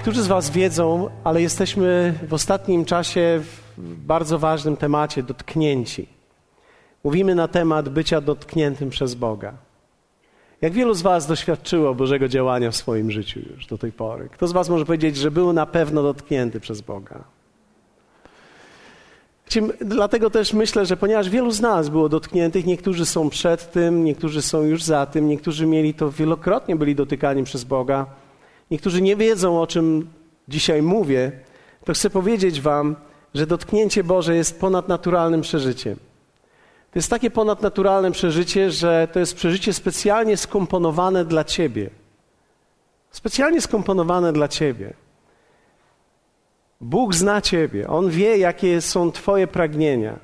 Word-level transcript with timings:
Niektórzy 0.00 0.22
z 0.22 0.26
Was 0.26 0.50
wiedzą, 0.50 1.10
ale 1.24 1.42
jesteśmy 1.42 2.14
w 2.28 2.34
ostatnim 2.34 2.84
czasie 2.84 3.40
w 3.78 3.96
bardzo 4.06 4.38
ważnym 4.38 4.76
temacie 4.76 5.22
dotknięci. 5.22 6.06
Mówimy 7.04 7.34
na 7.34 7.48
temat 7.48 7.88
bycia 7.88 8.20
dotkniętym 8.20 8.90
przez 8.90 9.14
Boga. 9.14 9.52
Jak 10.60 10.72
wielu 10.72 10.94
z 10.94 11.02
Was 11.02 11.26
doświadczyło 11.26 11.94
Bożego 11.94 12.28
działania 12.28 12.70
w 12.70 12.76
swoim 12.76 13.10
życiu 13.10 13.40
już 13.50 13.66
do 13.66 13.78
tej 13.78 13.92
pory? 13.92 14.28
Kto 14.28 14.48
z 14.48 14.52
Was 14.52 14.68
może 14.68 14.84
powiedzieć, 14.84 15.16
że 15.16 15.30
był 15.30 15.52
na 15.52 15.66
pewno 15.66 16.02
dotknięty 16.02 16.60
przez 16.60 16.80
Boga? 16.80 17.24
Dlatego 19.80 20.30
też 20.30 20.52
myślę, 20.52 20.86
że 20.86 20.96
ponieważ 20.96 21.28
wielu 21.28 21.50
z 21.50 21.60
nas 21.60 21.88
było 21.88 22.08
dotkniętych, 22.08 22.66
niektórzy 22.66 23.06
są 23.06 23.30
przed 23.30 23.72
tym, 23.72 24.04
niektórzy 24.04 24.42
są 24.42 24.62
już 24.62 24.82
za 24.82 25.06
tym, 25.06 25.28
niektórzy 25.28 25.66
mieli 25.66 25.94
to 25.94 26.10
wielokrotnie 26.10 26.76
byli 26.76 26.94
dotykani 26.94 27.44
przez 27.44 27.64
Boga, 27.64 28.06
niektórzy 28.70 29.02
nie 29.02 29.16
wiedzą, 29.16 29.60
o 29.60 29.66
czym 29.66 30.10
dzisiaj 30.48 30.82
mówię, 30.82 31.32
to 31.84 31.92
chcę 31.92 32.10
powiedzieć 32.10 32.60
Wam, 32.60 32.96
że 33.34 33.46
dotknięcie 33.46 34.04
Boże 34.04 34.36
jest 34.36 34.60
ponadnaturalnym 34.60 35.40
przeżyciem. 35.40 35.96
To 36.92 36.98
jest 36.98 37.10
takie 37.10 37.30
ponadnaturalne 37.30 38.12
przeżycie, 38.12 38.70
że 38.70 39.08
to 39.12 39.20
jest 39.20 39.34
przeżycie 39.34 39.72
specjalnie 39.72 40.36
skomponowane 40.36 41.24
dla 41.24 41.44
Ciebie. 41.44 41.90
Specjalnie 43.10 43.60
skomponowane 43.60 44.32
dla 44.32 44.48
Ciebie. 44.48 44.92
Bóg 46.80 47.14
zna 47.14 47.40
Ciebie. 47.40 47.88
On 47.88 48.10
wie, 48.10 48.36
jakie 48.36 48.80
są 48.80 49.12
Twoje 49.12 49.46
pragnienia. 49.46 50.18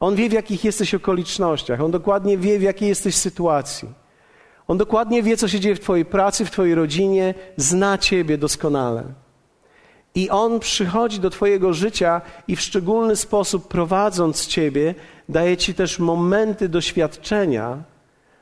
On 0.00 0.14
wie, 0.14 0.28
w 0.28 0.32
jakich 0.32 0.64
jesteś 0.64 0.94
okolicznościach. 0.94 1.80
On 1.80 1.90
dokładnie 1.90 2.38
wie, 2.38 2.58
w 2.58 2.62
jakiej 2.62 2.88
jesteś 2.88 3.14
sytuacji. 3.14 3.88
On 4.68 4.78
dokładnie 4.78 5.22
wie, 5.22 5.36
co 5.36 5.48
się 5.48 5.60
dzieje 5.60 5.74
w 5.74 5.80
Twojej 5.80 6.04
pracy, 6.04 6.44
w 6.44 6.50
Twojej 6.50 6.74
rodzinie. 6.74 7.34
Zna 7.56 7.98
Ciebie 7.98 8.38
doskonale. 8.38 9.04
I 10.14 10.30
On 10.30 10.60
przychodzi 10.60 11.20
do 11.20 11.30
Twojego 11.30 11.72
życia 11.72 12.20
i 12.48 12.56
w 12.56 12.60
szczególny 12.60 13.16
sposób 13.16 13.68
prowadząc 13.68 14.46
Ciebie, 14.46 14.94
daje 15.28 15.56
Ci 15.56 15.74
też 15.74 15.98
momenty 15.98 16.68
doświadczenia, 16.68 17.82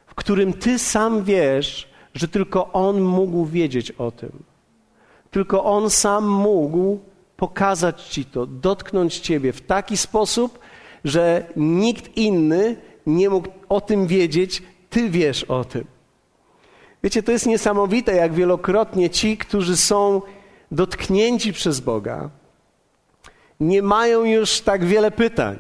w 0.06 0.14
którym 0.14 0.52
Ty 0.52 0.78
sam 0.78 1.24
wiesz, 1.24 1.88
że 2.14 2.28
tylko 2.28 2.72
On 2.72 3.00
mógł 3.00 3.44
wiedzieć 3.44 3.91
o 3.91 4.10
tym. 4.10 4.42
Tylko 5.30 5.64
On 5.64 5.91
sam 5.91 6.28
mógł 6.28 6.98
pokazać 7.36 8.02
Ci 8.02 8.24
to, 8.24 8.46
dotknąć 8.46 9.18
Ciebie 9.18 9.52
w 9.52 9.60
taki 9.60 9.96
sposób, 9.96 10.58
że 11.04 11.46
nikt 11.56 12.16
inny 12.16 12.76
nie 13.06 13.30
mógł 13.30 13.48
o 13.68 13.80
tym 13.80 14.06
wiedzieć, 14.06 14.62
Ty 14.91 15.10
wiesz 15.10 15.44
o 15.44 15.64
tym. 15.64 15.84
Wiecie, 17.02 17.22
to 17.22 17.32
jest 17.32 17.46
niesamowite, 17.46 18.14
jak 18.14 18.32
wielokrotnie 18.34 19.10
ci, 19.10 19.36
którzy 19.36 19.76
są 19.76 20.22
dotknięci 20.70 21.52
przez 21.52 21.80
Boga, 21.80 22.30
nie 23.60 23.82
mają 23.82 24.24
już 24.24 24.60
tak 24.60 24.84
wiele 24.84 25.10
pytań. 25.10 25.58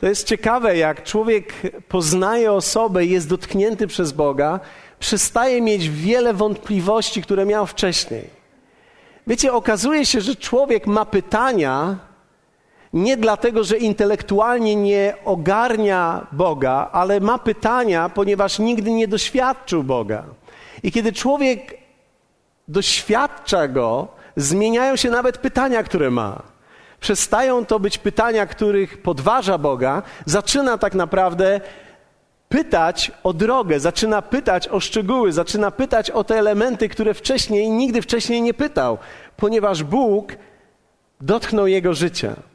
To 0.00 0.06
jest 0.06 0.26
ciekawe, 0.26 0.76
jak 0.76 1.02
człowiek 1.02 1.52
poznaje 1.88 2.52
osobę 2.52 3.04
i 3.04 3.10
jest 3.10 3.28
dotknięty 3.28 3.86
przez 3.86 4.12
Boga, 4.12 4.60
przestaje 4.98 5.60
mieć 5.60 5.88
wiele 5.88 6.34
wątpliwości, 6.34 7.22
które 7.22 7.46
miał 7.46 7.66
wcześniej. 7.66 8.30
Wiecie, 9.26 9.52
okazuje 9.52 10.06
się, 10.06 10.20
że 10.20 10.36
człowiek 10.36 10.86
ma 10.86 11.04
pytania 11.04 11.98
nie 12.92 13.16
dlatego, 13.16 13.64
że 13.64 13.76
intelektualnie 13.76 14.76
nie 14.76 15.14
ogarnia 15.24 16.26
Boga, 16.32 16.88
ale 16.92 17.20
ma 17.20 17.38
pytania, 17.38 18.08
ponieważ 18.08 18.58
nigdy 18.58 18.92
nie 18.92 19.08
doświadczył 19.08 19.84
Boga. 19.84 20.24
I 20.82 20.92
kiedy 20.92 21.12
człowiek 21.12 21.78
doświadcza 22.68 23.68
go, 23.68 24.08
zmieniają 24.36 24.96
się 24.96 25.10
nawet 25.10 25.38
pytania, 25.38 25.82
które 25.82 26.10
ma. 26.10 26.42
Przestają 27.00 27.66
to 27.66 27.80
być 27.80 27.98
pytania, 27.98 28.46
których 28.46 29.02
podważa 29.02 29.58
Boga, 29.58 30.02
zaczyna 30.26 30.78
tak 30.78 30.94
naprawdę 30.94 31.60
pytać 32.48 33.12
o 33.22 33.32
drogę, 33.32 33.80
zaczyna 33.80 34.22
pytać 34.22 34.68
o 34.68 34.80
szczegóły, 34.80 35.32
zaczyna 35.32 35.70
pytać 35.70 36.10
o 36.10 36.24
te 36.24 36.38
elementy, 36.38 36.88
które 36.88 37.14
wcześniej, 37.14 37.70
nigdy 37.70 38.02
wcześniej 38.02 38.42
nie 38.42 38.54
pytał, 38.54 38.98
ponieważ 39.36 39.82
Bóg 39.82 40.32
dotknął 41.20 41.66
jego 41.66 41.94
życia. 41.94 42.51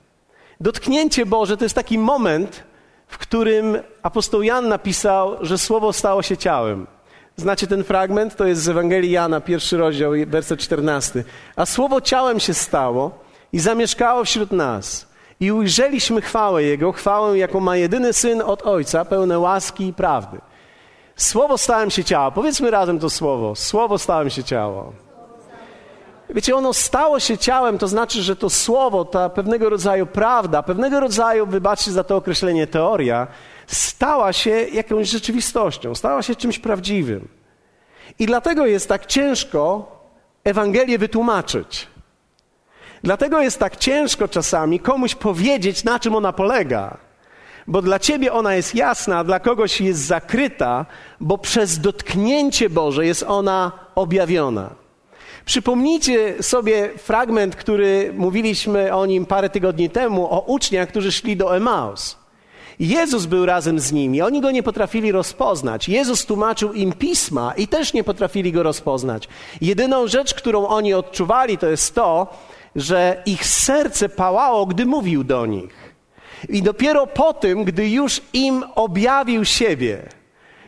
Dotknięcie 0.62 1.26
Boże 1.26 1.58
to 1.58 1.66
jest 1.66 1.76
taki 1.76 1.98
moment, 1.98 2.64
w 3.08 3.18
którym 3.18 3.78
apostoł 4.04 4.44
Jan 4.44 4.68
napisał, 4.68 5.38
że 5.42 5.58
słowo 5.58 5.94
stało 5.94 6.22
się 6.22 6.38
ciałem. 6.38 6.88
Znacie 7.36 7.68
ten 7.68 7.84
fragment? 7.84 8.36
To 8.36 8.46
jest 8.46 8.62
z 8.62 8.70
Ewangelii 8.70 9.12
Jana, 9.12 9.42
pierwszy 9.42 9.78
rozdział, 9.78 10.12
werset 10.28 10.60
14. 10.60 11.24
A 11.56 11.66
słowo 11.66 12.02
ciałem 12.02 12.40
się 12.40 12.54
stało 12.54 13.12
i 13.54 13.60
zamieszkało 13.60 14.24
wśród 14.24 14.52
nas 14.52 15.08
i 15.40 15.52
ujrzeliśmy 15.52 16.22
chwałę 16.22 16.64
Jego, 16.64 16.92
chwałę, 16.92 17.38
jaką 17.38 17.60
ma 17.60 17.78
jedyny 17.78 18.14
Syn 18.14 18.42
od 18.42 18.62
Ojca, 18.62 19.06
pełne 19.06 19.40
łaski 19.40 19.88
i 19.88 19.94
prawdy. 19.94 20.38
Słowo 21.16 21.58
stałem 21.58 21.90
się 21.90 22.04
ciało. 22.04 22.32
Powiedzmy 22.32 22.72
razem 22.72 23.00
to 23.00 23.10
słowo. 23.10 23.56
Słowo 23.56 23.98
stałem 23.98 24.30
się 24.30 24.44
ciało. 24.44 24.94
Wiecie, 26.30 26.56
ono 26.56 26.74
stało 26.74 27.20
się 27.20 27.38
ciałem, 27.38 27.78
to 27.78 27.88
znaczy, 27.88 28.22
że 28.22 28.36
to 28.36 28.50
słowo, 28.50 29.06
ta 29.06 29.30
pewnego 29.30 29.70
rodzaju 29.70 30.06
prawda, 30.06 30.64
pewnego 30.64 31.00
rodzaju, 31.00 31.48
wybaczcie 31.48 31.92
za 31.92 32.04
to 32.04 32.16
określenie, 32.16 32.68
teoria, 32.68 33.28
stała 33.68 34.34
się 34.34 34.50
jakąś 34.50 35.10
rzeczywistością, 35.10 35.96
stała 35.96 36.22
się 36.22 36.36
czymś 36.36 36.60
prawdziwym. 36.60 37.28
I 38.20 38.26
dlatego 38.26 38.66
jest 38.66 38.90
tak 38.90 39.06
ciężko 39.06 39.92
Ewangelię 40.44 40.98
wytłumaczyć. 40.98 41.88
Dlatego 43.04 43.42
jest 43.42 43.60
tak 43.60 43.78
ciężko 43.78 44.28
czasami 44.28 44.80
komuś 44.80 45.16
powiedzieć, 45.16 45.84
na 45.84 46.00
czym 46.00 46.16
ona 46.16 46.34
polega. 46.34 46.98
Bo 47.68 47.82
dla 47.82 48.00
ciebie 48.00 48.34
ona 48.34 48.56
jest 48.56 48.76
jasna, 48.76 49.20
a 49.20 49.24
dla 49.24 49.40
kogoś 49.40 49.82
jest 49.82 50.00
zakryta, 50.00 50.86
bo 51.20 51.38
przez 51.38 51.80
dotknięcie 51.80 52.70
Boże 52.70 53.06
jest 53.06 53.24
ona 53.24 53.72
objawiona. 53.96 54.87
Przypomnijcie 55.48 56.44
sobie 56.44 56.90
fragment, 56.98 57.56
który 57.56 58.14
mówiliśmy 58.18 58.96
o 58.96 59.06
nim 59.06 59.26
parę 59.26 59.50
tygodni 59.50 59.90
temu, 59.90 60.34
o 60.34 60.40
uczniach, 60.40 60.90
którzy 60.90 61.12
szli 61.12 61.38
do 61.38 61.56
Emaus. 61.56 62.18
Jezus 62.80 63.26
był 63.26 63.46
razem 63.46 63.80
z 63.80 63.92
nimi, 63.92 64.22
oni 64.22 64.42
go 64.42 64.52
nie 64.52 64.64
potrafili 64.64 65.12
rozpoznać. 65.12 65.90
Jezus 65.90 66.26
tłumaczył 66.26 66.74
im 66.74 66.94
pisma 66.94 67.54
i 67.58 67.68
też 67.68 67.94
nie 67.94 68.04
potrafili 68.04 68.52
go 68.52 68.64
rozpoznać. 68.64 69.28
Jedyną 69.62 70.08
rzecz, 70.08 70.34
którą 70.34 70.68
oni 70.68 70.94
odczuwali, 70.94 71.58
to 71.58 71.68
jest 71.68 71.96
to, 71.96 72.28
że 72.76 73.22
ich 73.26 73.46
serce 73.46 74.10
pałało, 74.10 74.66
gdy 74.66 74.86
mówił 74.86 75.24
do 75.24 75.46
nich. 75.46 75.94
I 76.50 76.62
dopiero 76.62 77.08
po 77.08 77.34
tym, 77.34 77.64
gdy 77.64 77.90
już 77.90 78.22
im 78.34 78.64
objawił 78.76 79.46
siebie, 79.46 80.10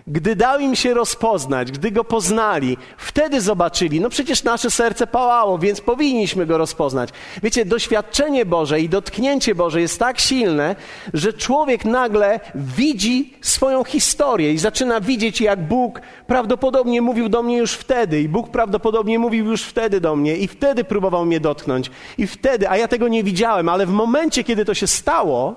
gdy 0.10 0.36
dał 0.36 0.60
im 0.60 0.76
się 0.76 0.94
rozpoznać, 0.94 1.72
gdy 1.72 1.92
go 1.92 2.04
poznali, 2.04 2.78
wtedy 2.98 3.42
zobaczyli, 3.42 4.02
no 4.02 4.10
przecież 4.10 4.44
nasze 4.44 4.72
serce 4.72 5.08
pałało, 5.08 5.60
więc 5.60 5.82
powinniśmy 5.82 6.46
go 6.46 6.58
rozpoznać. 6.58 7.10
Wiecie, 7.44 7.66
doświadczenie 7.66 8.46
Boże 8.46 8.80
i 8.82 8.90
dotknięcie 8.90 9.56
Boże 9.56 9.82
jest 9.82 10.00
tak 10.00 10.20
silne, 10.20 10.76
że 11.14 11.34
człowiek 11.34 11.86
nagle 11.86 12.40
widzi 12.56 13.34
swoją 13.42 13.84
historię 13.84 14.54
i 14.54 14.58
zaczyna 14.58 15.02
widzieć, 15.02 15.42
jak 15.42 15.68
Bóg 15.68 16.02
prawdopodobnie 16.28 17.02
mówił 17.02 17.30
do 17.30 17.44
mnie 17.44 17.58
już 17.58 17.74
wtedy, 17.74 18.22
i 18.22 18.30
Bóg 18.30 18.50
prawdopodobnie 18.50 19.20
mówił 19.20 19.46
już 19.46 19.64
wtedy 19.64 20.02
do 20.02 20.16
mnie, 20.16 20.38
i 20.38 20.48
wtedy 20.48 20.84
próbował 20.84 21.26
mnie 21.26 21.40
dotknąć, 21.40 21.92
i 22.18 22.28
wtedy, 22.28 22.70
a 22.70 22.78
ja 22.78 22.88
tego 22.88 23.08
nie 23.08 23.24
widziałem, 23.24 23.70
ale 23.70 23.86
w 23.86 23.92
momencie, 23.92 24.44
kiedy 24.44 24.66
to 24.66 24.74
się 24.74 24.88
stało, 24.88 25.56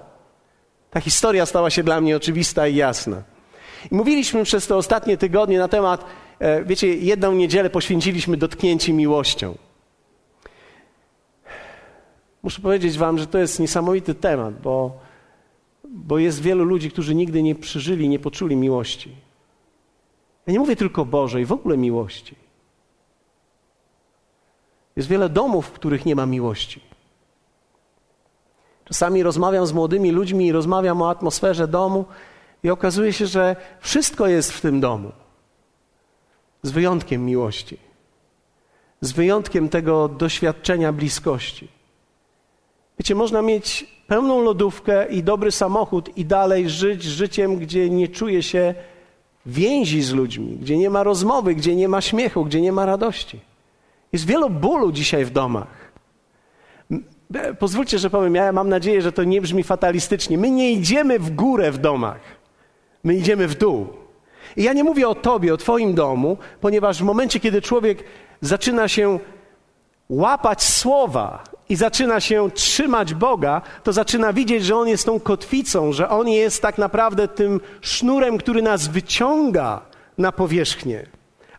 ta 0.90 1.00
historia 1.00 1.46
stała 1.46 1.70
się 1.70 1.82
dla 1.82 2.00
mnie 2.00 2.16
oczywista 2.16 2.68
i 2.68 2.76
jasna. 2.76 3.31
I 3.90 3.94
mówiliśmy 3.94 4.44
przez 4.44 4.66
te 4.66 4.76
ostatnie 4.76 5.16
tygodnie 5.16 5.58
na 5.58 5.68
temat, 5.68 6.04
e, 6.38 6.64
wiecie, 6.64 6.96
jedną 6.96 7.32
niedzielę 7.32 7.70
poświęciliśmy 7.70 8.36
dotknięci 8.36 8.92
miłością. 8.92 9.54
Muszę 12.42 12.60
powiedzieć 12.60 12.98
Wam, 12.98 13.18
że 13.18 13.26
to 13.26 13.38
jest 13.38 13.60
niesamowity 13.60 14.14
temat, 14.14 14.60
bo, 14.60 14.98
bo 15.84 16.18
jest 16.18 16.42
wielu 16.42 16.64
ludzi, 16.64 16.90
którzy 16.90 17.14
nigdy 17.14 17.42
nie 17.42 17.54
przeżyli, 17.54 18.08
nie 18.08 18.18
poczuli 18.18 18.56
miłości. 18.56 19.16
Ja 20.46 20.52
nie 20.52 20.58
mówię 20.58 20.76
tylko 20.76 21.04
Bożej, 21.04 21.44
w 21.44 21.52
ogóle 21.52 21.76
miłości. 21.76 22.34
Jest 24.96 25.08
wiele 25.08 25.28
domów, 25.28 25.66
w 25.66 25.72
których 25.72 26.06
nie 26.06 26.14
ma 26.14 26.26
miłości. 26.26 26.80
Czasami 28.84 29.22
rozmawiam 29.22 29.66
z 29.66 29.72
młodymi 29.72 30.10
ludźmi 30.10 30.46
i 30.46 30.52
rozmawiam 30.52 31.02
o 31.02 31.10
atmosferze 31.10 31.68
domu 31.68 32.04
i 32.62 32.70
okazuje 32.70 33.12
się, 33.12 33.26
że 33.26 33.56
wszystko 33.80 34.26
jest 34.26 34.52
w 34.52 34.60
tym 34.60 34.80
domu. 34.80 35.12
Z 36.62 36.70
wyjątkiem 36.70 37.24
miłości. 37.26 37.78
Z 39.00 39.12
wyjątkiem 39.12 39.68
tego 39.68 40.08
doświadczenia 40.08 40.92
bliskości. 40.92 41.68
Wiecie, 42.98 43.14
można 43.14 43.42
mieć 43.42 43.86
pełną 44.06 44.42
lodówkę 44.42 45.06
i 45.06 45.22
dobry 45.22 45.52
samochód 45.52 46.16
i 46.16 46.24
dalej 46.24 46.70
żyć 46.70 47.02
życiem, 47.02 47.56
gdzie 47.56 47.90
nie 47.90 48.08
czuje 48.08 48.42
się 48.42 48.74
więzi 49.46 50.02
z 50.02 50.12
ludźmi, 50.12 50.56
gdzie 50.56 50.76
nie 50.76 50.90
ma 50.90 51.02
rozmowy, 51.02 51.54
gdzie 51.54 51.76
nie 51.76 51.88
ma 51.88 52.00
śmiechu, 52.00 52.44
gdzie 52.44 52.60
nie 52.60 52.72
ma 52.72 52.86
radości. 52.86 53.40
Jest 54.12 54.26
wiele 54.26 54.50
bólu 54.50 54.92
dzisiaj 54.92 55.24
w 55.24 55.30
domach. 55.30 55.92
Pozwólcie, 57.58 57.98
że 57.98 58.10
powiem, 58.10 58.34
ja 58.34 58.52
mam 58.52 58.68
nadzieję, 58.68 59.02
że 59.02 59.12
to 59.12 59.24
nie 59.24 59.40
brzmi 59.40 59.62
fatalistycznie. 59.62 60.38
My 60.38 60.50
nie 60.50 60.72
idziemy 60.72 61.18
w 61.18 61.30
górę 61.30 61.72
w 61.72 61.78
domach, 61.78 62.20
my 63.04 63.14
idziemy 63.14 63.48
w 63.48 63.54
dół. 63.54 63.86
I 64.56 64.62
ja 64.62 64.72
nie 64.72 64.84
mówię 64.84 65.08
o 65.08 65.14
tobie, 65.14 65.54
o 65.54 65.56
twoim 65.56 65.94
domu, 65.94 66.36
ponieważ 66.60 66.98
w 66.98 67.04
momencie, 67.04 67.40
kiedy 67.40 67.62
człowiek 67.62 68.04
zaczyna 68.40 68.88
się 68.88 69.18
łapać 70.08 70.62
słowa 70.62 71.44
i 71.68 71.76
zaczyna 71.76 72.20
się 72.20 72.50
trzymać 72.50 73.14
Boga, 73.14 73.62
to 73.82 73.92
zaczyna 73.92 74.32
widzieć, 74.32 74.64
że 74.64 74.76
On 74.76 74.88
jest 74.88 75.06
tą 75.06 75.20
kotwicą, 75.20 75.92
że 75.92 76.08
On 76.08 76.28
jest 76.28 76.62
tak 76.62 76.78
naprawdę 76.78 77.28
tym 77.28 77.60
sznurem, 77.80 78.38
który 78.38 78.62
nas 78.62 78.88
wyciąga 78.88 79.80
na 80.18 80.32
powierzchnię. 80.32 81.06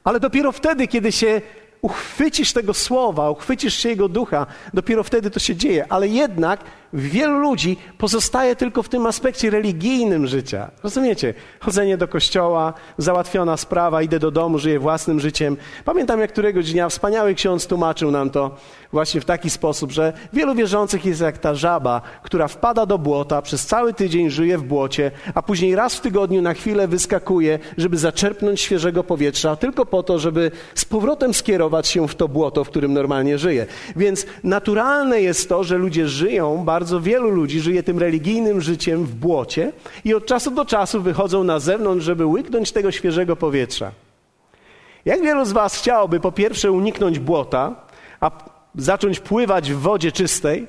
Ale 0.04 0.19
dopiero 0.19 0.51
wtedy, 0.51 0.88
kiedy 0.88 1.12
się 1.12 1.42
uchwycisz 1.81 2.54
tego 2.54 2.74
słowa, 2.74 3.30
uchwycisz 3.30 3.74
się 3.74 3.89
jego 3.89 4.10
ducha, 4.10 4.46
dopiero 4.74 5.04
wtedy 5.04 5.31
to 5.31 5.39
się 5.39 5.56
dzieje. 5.56 5.86
Ale 5.89 6.07
jednak 6.07 6.60
wielu 6.94 7.40
ludzi 7.40 7.78
pozostaje 7.98 8.56
tylko 8.56 8.84
w 8.84 8.90
tym 8.90 9.06
aspekcie 9.06 9.50
religijnym 9.50 10.28
życia. 10.28 10.72
Rozumiecie? 10.84 11.34
Chodzenie 11.60 11.98
do 11.98 12.07
kościoła, 12.07 12.74
załatwiona 12.98 13.57
sprawa, 13.57 14.01
idę 14.01 14.19
do 14.19 14.31
domu, 14.31 14.60
żyję 14.60 14.80
własnym 14.80 15.19
życiem. 15.19 15.57
Pamiętam, 15.86 16.19
jak 16.19 16.31
któregoś 16.31 16.72
dnia 16.72 16.90
wspaniały 16.90 17.36
ksiądz 17.36 17.68
tłumaczył 17.68 18.12
nam 18.12 18.30
to 18.30 18.56
właśnie 18.92 19.22
w 19.22 19.25
taki 19.25 19.50
sposób, 19.50 19.92
że 19.92 20.13
wielu 20.34 20.56
wierzących 20.56 21.06
jest 21.06 21.22
jak 21.22 21.38
ta 21.38 21.56
żaba, 21.56 22.01
która 22.24 22.48
wpada 22.48 22.86
do 22.86 22.98
błota, 22.98 23.42
przez 23.42 23.66
cały 23.66 23.94
tydzień 23.94 24.30
żyje 24.30 24.57
w 24.57 24.63
błocie, 24.63 25.12
a 25.36 25.42
później 25.42 25.75
raz 25.75 25.96
w 25.96 26.01
tygodniu 26.01 26.42
na 26.42 26.54
chwilę 26.54 26.88
wyskakuje, 26.88 27.60
żeby 27.78 27.98
zaczerpnąć 27.98 28.62
świeżego 28.62 29.04
powietrza, 29.04 29.56
tylko 29.56 29.86
po 29.86 30.04
to, 30.04 30.19
żeby 30.19 30.51
z 30.75 30.86
powrotem 30.86 31.34
skierować 31.34 31.88
się 31.88 32.07
w 32.07 32.16
to 32.16 32.28
błoto, 32.28 32.63
w 32.63 32.69
którym 32.69 32.94
normalnie 32.94 33.38
żyje. 33.38 33.66
Więc 33.96 34.25
naturalne 34.44 35.22
jest 35.22 35.50
to, 35.50 35.63
że 35.63 35.78
ludzie 35.78 36.07
żyją 36.07 36.66
bardzo 36.66 36.82
bardzo 36.83 37.01
wielu 37.01 37.30
ludzi 37.30 37.59
żyje 37.59 37.83
tym 37.83 38.00
religijnym 38.00 38.62
życiem 38.62 39.06
w 39.06 39.15
błocie 39.15 39.71
i 40.03 40.13
od 40.13 40.25
czasu 40.25 40.51
do 40.51 40.65
czasu 40.65 41.01
wychodzą 41.01 41.44
na 41.44 41.59
zewnątrz, 41.59 42.06
żeby 42.06 42.25
łyknąć 42.25 42.71
tego 42.71 42.91
świeżego 42.91 43.35
powietrza. 43.35 43.91
Jak 45.06 45.21
wielu 45.21 45.45
z 45.45 45.51
Was 45.51 45.75
chciałoby 45.75 46.19
po 46.19 46.31
pierwsze 46.31 46.71
uniknąć 46.71 47.19
błota, 47.19 47.75
a 48.19 48.31
zacząć 48.75 49.19
pływać 49.19 49.71
w 49.71 49.80
wodzie 49.80 50.12
czystej, 50.12 50.68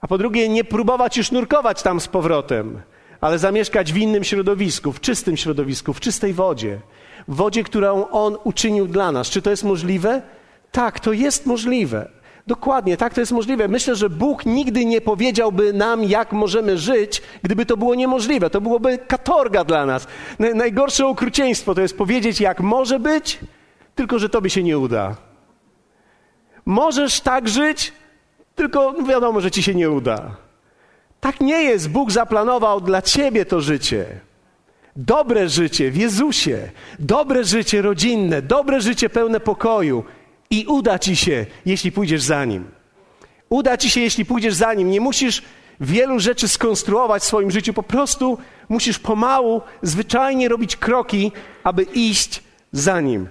a 0.00 0.08
po 0.08 0.18
drugie 0.18 0.48
nie 0.48 0.64
próbować 0.64 1.16
już 1.16 1.32
nurkować 1.32 1.82
tam 1.82 2.00
z 2.00 2.08
powrotem, 2.08 2.80
ale 3.20 3.38
zamieszkać 3.38 3.92
w 3.92 3.96
innym 3.96 4.24
środowisku, 4.24 4.92
w 4.92 5.00
czystym 5.00 5.36
środowisku, 5.36 5.92
w 5.92 6.00
czystej 6.00 6.32
wodzie, 6.32 6.80
w 7.28 7.34
wodzie, 7.34 7.64
którą 7.64 8.08
On 8.08 8.36
uczynił 8.44 8.86
dla 8.86 9.12
nas. 9.12 9.28
Czy 9.28 9.42
to 9.42 9.50
jest 9.50 9.64
możliwe? 9.64 10.22
Tak, 10.72 11.00
to 11.00 11.12
jest 11.12 11.46
możliwe. 11.46 12.21
Dokładnie, 12.46 12.96
tak 12.96 13.14
to 13.14 13.20
jest 13.20 13.32
możliwe. 13.32 13.68
Myślę, 13.68 13.96
że 13.96 14.10
Bóg 14.10 14.46
nigdy 14.46 14.84
nie 14.84 15.00
powiedziałby 15.00 15.72
nam, 15.72 16.04
jak 16.04 16.32
możemy 16.32 16.78
żyć, 16.78 17.22
gdyby 17.42 17.66
to 17.66 17.76
było 17.76 17.94
niemożliwe. 17.94 18.50
To 18.50 18.60
byłoby 18.60 18.98
katorga 18.98 19.64
dla 19.64 19.86
nas. 19.86 20.06
Najgorsze 20.54 21.06
okrucieństwo 21.06 21.74
to 21.74 21.80
jest 21.80 21.98
powiedzieć, 21.98 22.40
jak 22.40 22.60
może 22.60 23.00
być, 23.00 23.38
tylko 23.94 24.18
że 24.18 24.28
tobie 24.28 24.50
się 24.50 24.62
nie 24.62 24.78
uda. 24.78 25.16
Możesz 26.66 27.20
tak 27.20 27.48
żyć, 27.48 27.92
tylko 28.54 28.92
wiadomo, 28.92 29.40
że 29.40 29.50
ci 29.50 29.62
się 29.62 29.74
nie 29.74 29.90
uda. 29.90 30.36
Tak 31.20 31.40
nie 31.40 31.62
jest. 31.62 31.90
Bóg 31.90 32.10
zaplanował 32.10 32.80
dla 32.80 33.02
ciebie 33.02 33.44
to 33.44 33.60
życie. 33.60 34.20
Dobre 34.96 35.48
życie 35.48 35.90
w 35.90 35.96
Jezusie, 35.96 36.70
dobre 36.98 37.44
życie 37.44 37.82
rodzinne, 37.82 38.42
dobre 38.42 38.80
życie 38.80 39.10
pełne 39.10 39.40
pokoju 39.40 40.04
i 40.52 40.66
uda 40.66 40.98
ci 40.98 41.16
się, 41.16 41.46
jeśli 41.66 41.92
pójdziesz 41.92 42.22
za 42.22 42.44
nim. 42.44 42.64
Uda 43.48 43.76
ci 43.76 43.90
się, 43.90 44.00
jeśli 44.00 44.24
pójdziesz 44.24 44.54
za 44.54 44.74
nim. 44.74 44.90
Nie 44.90 45.00
musisz 45.00 45.42
wielu 45.80 46.20
rzeczy 46.20 46.48
skonstruować 46.48 47.22
w 47.22 47.26
swoim 47.26 47.50
życiu, 47.50 47.72
po 47.72 47.82
prostu 47.82 48.38
musisz 48.68 48.98
pomału, 48.98 49.62
zwyczajnie 49.82 50.48
robić 50.48 50.76
kroki, 50.76 51.32
aby 51.64 51.82
iść 51.82 52.42
za 52.72 53.00
nim. 53.00 53.28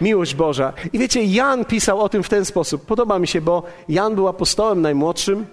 Miłość 0.00 0.34
Boża. 0.34 0.72
I 0.92 0.98
wiecie, 0.98 1.24
Jan 1.24 1.64
pisał 1.64 2.00
o 2.00 2.08
tym 2.08 2.22
w 2.22 2.28
ten 2.28 2.44
sposób. 2.44 2.86
Podoba 2.86 3.18
mi 3.18 3.26
się, 3.26 3.40
bo 3.40 3.62
Jan 3.88 4.14
był 4.14 4.28
apostołem 4.28 4.82
najmłodszym 4.82 5.46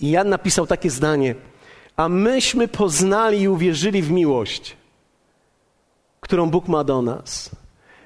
i 0.00 0.10
Jan 0.10 0.28
napisał 0.28 0.66
takie 0.66 0.90
zdanie: 0.90 1.34
A 1.96 2.08
myśmy 2.08 2.68
poznali 2.68 3.40
i 3.40 3.48
uwierzyli 3.48 4.02
w 4.02 4.10
miłość, 4.10 4.76
którą 6.20 6.50
Bóg 6.50 6.68
ma 6.68 6.84
do 6.84 7.02
nas. 7.02 7.50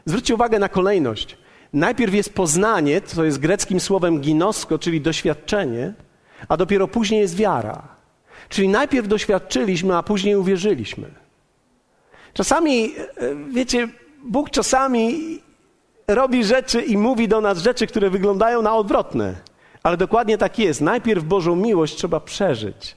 Zwróćcie 0.05 0.35
uwagę 0.35 0.59
na 0.59 0.69
kolejność. 0.69 1.40
Najpierw 1.73 2.15
jest 2.15 2.35
poznanie, 2.35 3.01
co 3.01 3.25
jest 3.25 3.39
greckim 3.39 3.81
słowem 3.81 4.21
ginosko, 4.21 4.79
czyli 4.79 5.01
doświadczenie, 5.01 5.93
a 6.49 6.57
dopiero 6.57 6.89
później 6.89 7.21
jest 7.21 7.37
wiara. 7.37 7.89
Czyli 8.49 8.69
najpierw 8.69 9.09
doświadczyliśmy, 9.09 9.97
a 9.97 10.03
później 10.03 10.37
uwierzyliśmy. 10.37 11.11
Czasami, 12.35 12.95
e, 12.97 13.35
wiecie, 13.51 13.89
Bóg 14.25 14.51
czasami 14.51 15.39
robi 16.09 16.45
rzeczy 16.45 16.83
i 16.83 16.97
mówi 16.97 17.29
do 17.29 17.41
nas 17.41 17.59
rzeczy, 17.59 17.87
które 17.87 18.11
wyglądają 18.11 18.63
na 18.63 18.77
odwrotne. 18.77 19.35
Ale 19.83 19.97
dokładnie 19.97 20.39
tak 20.39 20.59
jest. 20.59 20.81
Najpierw 20.81 21.25
Bożą 21.25 21.57
miłość 21.57 21.97
trzeba 21.97 22.21
przeżyć. 22.21 22.97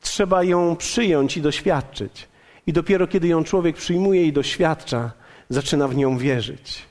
Trzeba 0.00 0.42
ją 0.42 0.76
przyjąć 0.76 1.36
i 1.36 1.42
doświadczyć. 1.42 2.28
I 2.66 2.72
dopiero 2.72 3.06
kiedy 3.06 3.28
ją 3.28 3.44
człowiek 3.44 3.76
przyjmuje 3.76 4.24
i 4.24 4.32
doświadcza, 4.32 5.10
zaczyna 5.48 5.88
w 5.88 5.96
nią 5.96 6.18
wierzyć. 6.18 6.82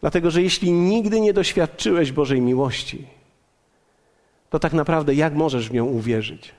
Dlatego, 0.00 0.30
że 0.30 0.42
jeśli 0.42 0.72
nigdy 0.72 1.20
nie 1.20 1.32
doświadczyłeś 1.32 2.12
Bożej 2.12 2.40
miłości, 2.40 3.06
to 4.50 4.58
tak 4.58 4.72
naprawdę 4.72 5.14
jak 5.14 5.34
możesz 5.34 5.68
w 5.68 5.72
nią 5.72 5.84
uwierzyć? 5.84 6.54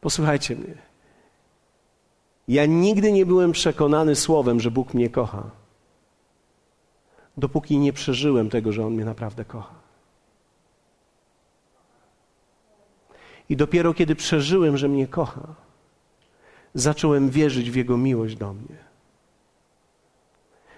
Posłuchajcie 0.00 0.56
mnie. 0.56 0.74
Ja 2.48 2.66
nigdy 2.66 3.12
nie 3.12 3.26
byłem 3.26 3.52
przekonany 3.52 4.16
słowem, 4.16 4.60
że 4.60 4.70
Bóg 4.70 4.94
mnie 4.94 5.10
kocha, 5.10 5.50
dopóki 7.36 7.78
nie 7.78 7.92
przeżyłem 7.92 8.50
tego, 8.50 8.72
że 8.72 8.86
On 8.86 8.94
mnie 8.94 9.04
naprawdę 9.04 9.44
kocha. 9.44 9.74
I 13.48 13.56
dopiero 13.56 13.94
kiedy 13.94 14.14
przeżyłem, 14.16 14.76
że 14.76 14.88
mnie 14.88 15.06
kocha, 15.06 15.54
zacząłem 16.74 17.30
wierzyć 17.30 17.70
w 17.70 17.76
Jego 17.76 17.96
miłość 17.96 18.36
do 18.36 18.52
mnie. 18.52 18.91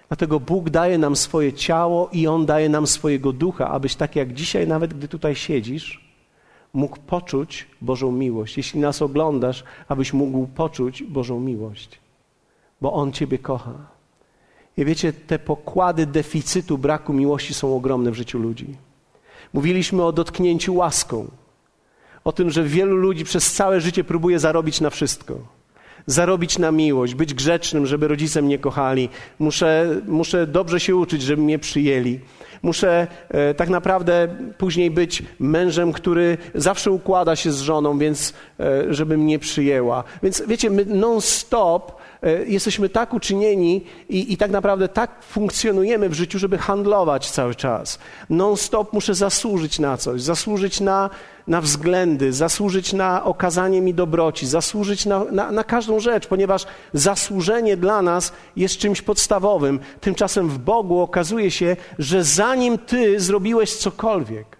Dlatego 0.07 0.39
Bóg 0.39 0.69
daje 0.69 0.97
nam 0.97 1.15
swoje 1.15 1.53
ciało 1.53 2.09
i 2.11 2.27
On 2.27 2.45
daje 2.45 2.69
nam 2.69 2.87
swojego 2.87 3.33
ducha, 3.33 3.69
abyś 3.69 3.95
tak 3.95 4.15
jak 4.15 4.33
dzisiaj, 4.33 4.67
nawet 4.67 4.93
gdy 4.93 5.07
tutaj 5.07 5.35
siedzisz, 5.35 6.05
mógł 6.73 6.97
poczuć 7.07 7.67
Bożą 7.81 8.11
miłość. 8.11 8.57
Jeśli 8.57 8.79
nas 8.79 9.01
oglądasz, 9.01 9.63
abyś 9.87 10.13
mógł 10.13 10.47
poczuć 10.47 11.03
Bożą 11.03 11.39
miłość, 11.39 11.99
bo 12.81 12.93
On 12.93 13.11
Ciebie 13.11 13.39
kocha. 13.39 13.73
I 14.77 14.85
wiecie, 14.85 15.13
te 15.13 15.39
pokłady 15.39 16.05
deficytu, 16.05 16.77
braku 16.77 17.13
miłości 17.13 17.53
są 17.53 17.75
ogromne 17.75 18.11
w 18.11 18.15
życiu 18.15 18.39
ludzi. 18.39 18.67
Mówiliśmy 19.53 20.03
o 20.03 20.11
dotknięciu 20.11 20.75
łaską, 20.75 21.27
o 22.23 22.31
tym, 22.31 22.49
że 22.49 22.63
wielu 22.63 22.95
ludzi 22.95 23.23
przez 23.23 23.53
całe 23.53 23.81
życie 23.81 24.03
próbuje 24.03 24.39
zarobić 24.39 24.81
na 24.81 24.89
wszystko 24.89 25.54
zarobić 26.07 26.57
na 26.57 26.71
miłość, 26.71 27.15
być 27.15 27.33
grzecznym, 27.33 27.85
żeby 27.85 28.07
rodzice 28.07 28.41
mnie 28.41 28.59
kochali. 28.59 29.09
Muszę, 29.39 30.01
muszę 30.07 30.47
dobrze 30.47 30.79
się 30.79 30.95
uczyć, 30.95 31.21
żeby 31.21 31.41
mnie 31.41 31.59
przyjęli. 31.59 32.19
Muszę 32.63 33.07
e, 33.29 33.53
tak 33.53 33.69
naprawdę 33.69 34.27
później 34.57 34.91
być 34.91 35.23
mężem, 35.39 35.93
który 35.93 36.37
zawsze 36.55 36.91
układa 36.91 37.35
się 37.35 37.51
z 37.51 37.59
żoną, 37.59 37.97
więc 37.97 38.33
e, 38.59 38.93
żeby 38.93 39.17
mnie 39.17 39.39
przyjęła. 39.39 40.03
Więc 40.23 40.43
wiecie, 40.47 40.69
my 40.69 40.85
non-stop 40.85 41.91
jesteśmy 42.47 42.89
tak 42.89 43.13
uczynieni 43.13 43.83
i, 44.09 44.33
i 44.33 44.37
tak 44.37 44.51
naprawdę 44.51 44.87
tak 44.87 45.23
funkcjonujemy 45.23 46.09
w 46.09 46.13
życiu, 46.13 46.39
żeby 46.39 46.57
handlować 46.57 47.31
cały 47.31 47.55
czas. 47.55 47.99
Non-stop 48.29 48.93
muszę 48.93 49.13
zasłużyć 49.13 49.79
na 49.79 49.97
coś, 49.97 50.21
zasłużyć 50.21 50.81
na 50.81 51.09
na 51.47 51.61
względy, 51.61 52.33
zasłużyć 52.33 52.93
na 52.93 53.23
okazanie 53.23 53.81
mi 53.81 53.93
dobroci, 53.93 54.47
zasłużyć 54.47 55.05
na, 55.05 55.23
na, 55.23 55.51
na 55.51 55.63
każdą 55.63 55.99
rzecz, 55.99 56.27
ponieważ 56.27 56.65
zasłużenie 56.93 57.77
dla 57.77 58.01
nas 58.01 58.33
jest 58.55 58.77
czymś 58.77 59.01
podstawowym. 59.01 59.79
Tymczasem 60.01 60.49
w 60.49 60.57
Bogu 60.57 60.99
okazuje 60.99 61.51
się, 61.51 61.75
że 61.99 62.23
zanim 62.23 62.77
ty 62.77 63.19
zrobiłeś 63.19 63.75
cokolwiek, 63.75 64.57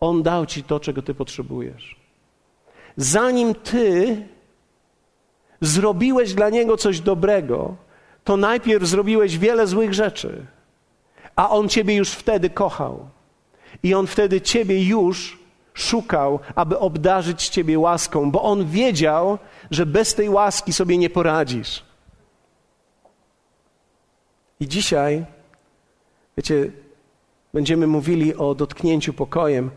On 0.00 0.22
dał 0.22 0.46
ci 0.46 0.62
to, 0.62 0.80
czego 0.80 1.02
ty 1.02 1.14
potrzebujesz. 1.14 1.96
Zanim 2.96 3.54
ty 3.54 4.16
zrobiłeś 5.60 6.34
dla 6.34 6.50
Niego 6.50 6.76
coś 6.76 7.00
dobrego, 7.00 7.76
to 8.24 8.36
najpierw 8.36 8.84
zrobiłeś 8.84 9.38
wiele 9.38 9.66
złych 9.66 9.94
rzeczy, 9.94 10.46
a 11.36 11.50
On 11.50 11.68
ciebie 11.68 11.96
już 11.96 12.10
wtedy 12.10 12.50
kochał. 12.50 13.08
I 13.82 13.94
on 13.94 14.06
wtedy 14.06 14.40
ciebie 14.40 14.84
już 14.84 15.38
szukał, 15.74 16.40
aby 16.54 16.78
obdarzyć 16.78 17.48
ciebie 17.48 17.78
łaską, 17.78 18.30
bo 18.30 18.42
on 18.42 18.66
wiedział, 18.66 19.38
że 19.70 19.86
bez 19.86 20.14
tej 20.14 20.28
łaski 20.28 20.72
sobie 20.72 20.98
nie 20.98 21.10
poradzisz. 21.10 21.84
I 24.60 24.68
dzisiaj 24.68 25.26
Wiecie, 26.38 26.70
będziemy 27.54 27.86
mówili 27.86 28.34
o 28.34 28.54
dotknięciu 28.54 29.12
pokojem, 29.12 29.70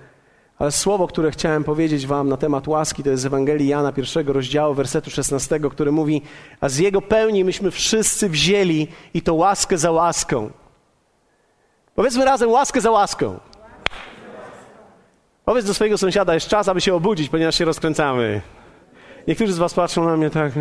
ale 0.62 0.72
słowo, 0.72 1.08
które 1.08 1.32
chciałem 1.32 1.64
powiedzieć 1.64 2.08
Wam 2.08 2.30
na 2.30 2.38
temat 2.38 2.68
łaski, 2.68 3.04
to 3.04 3.10
jest 3.10 3.24
z 3.24 3.26
Ewangelii 3.26 3.68
Jana, 3.68 3.92
pierwszego 3.92 4.34
rozdziału, 4.34 4.74
wersetu 4.74 5.10
16, 5.10 5.60
który 5.72 5.92
mówi: 5.92 6.22
A 6.62 6.70
z 6.70 6.78
Jego 6.78 7.02
pełni 7.02 7.44
myśmy 7.44 7.72
wszyscy 7.72 8.30
wzięli 8.30 8.88
i 9.14 9.22
to 9.22 9.34
łaskę 9.34 9.78
za 9.78 9.92
łaską. 9.92 10.50
Powiedzmy 11.96 12.26
razem 12.26 12.50
łaskę 12.50 12.82
za 12.82 12.92
łaską. 12.92 13.40
Powiedz 15.46 15.66
do 15.66 15.74
swojego 15.74 15.98
sąsiada, 15.98 16.34
jest 16.34 16.48
czas, 16.48 16.68
aby 16.68 16.82
się 16.82 16.96
obudzić, 16.96 17.30
ponieważ 17.30 17.56
się 17.56 17.66
rozkręcamy. 17.66 18.42
Niektórzy 19.28 19.54
z 19.54 19.58
Was 19.58 19.74
patrzą 19.74 20.06
na 20.06 20.18
mnie 20.18 20.30
tak. 20.30 20.54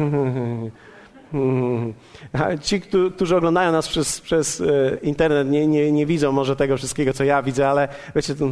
Ci, 2.63 2.81
którzy 3.15 3.37
oglądają 3.37 3.73
nas 3.73 3.89
przez, 3.89 4.21
przez 4.21 4.61
e, 4.61 4.65
internet, 5.03 5.49
nie, 5.51 5.67
nie, 5.67 5.93
nie 5.93 6.07
widzą 6.07 6.33
może 6.33 6.57
tego 6.57 6.77
wszystkiego, 6.77 7.13
co 7.13 7.25
ja 7.25 7.43
widzę, 7.43 7.69
ale 7.69 7.89
wiecie. 8.15 8.35
To... 8.35 8.47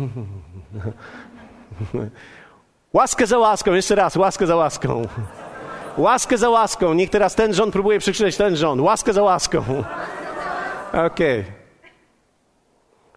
Łaskę 2.92 3.26
za 3.26 3.38
łaską, 3.38 3.72
jeszcze 3.72 3.94
raz, 3.94 4.16
łaskę 4.16 4.46
za 4.46 4.56
łaską. 4.56 5.02
Łaskę 5.96 6.38
za 6.38 6.50
łaską. 6.50 6.94
Niech 6.94 7.10
teraz 7.10 7.34
ten 7.34 7.54
rząd 7.54 7.72
próbuje 7.72 7.98
przekrzyczeć 7.98 8.36
ten 8.36 8.56
rząd. 8.56 8.80
Łaskę 8.80 9.12
za 9.12 9.22
łaską. 9.22 9.64
Okej. 10.92 11.40
Okay. 11.40 11.57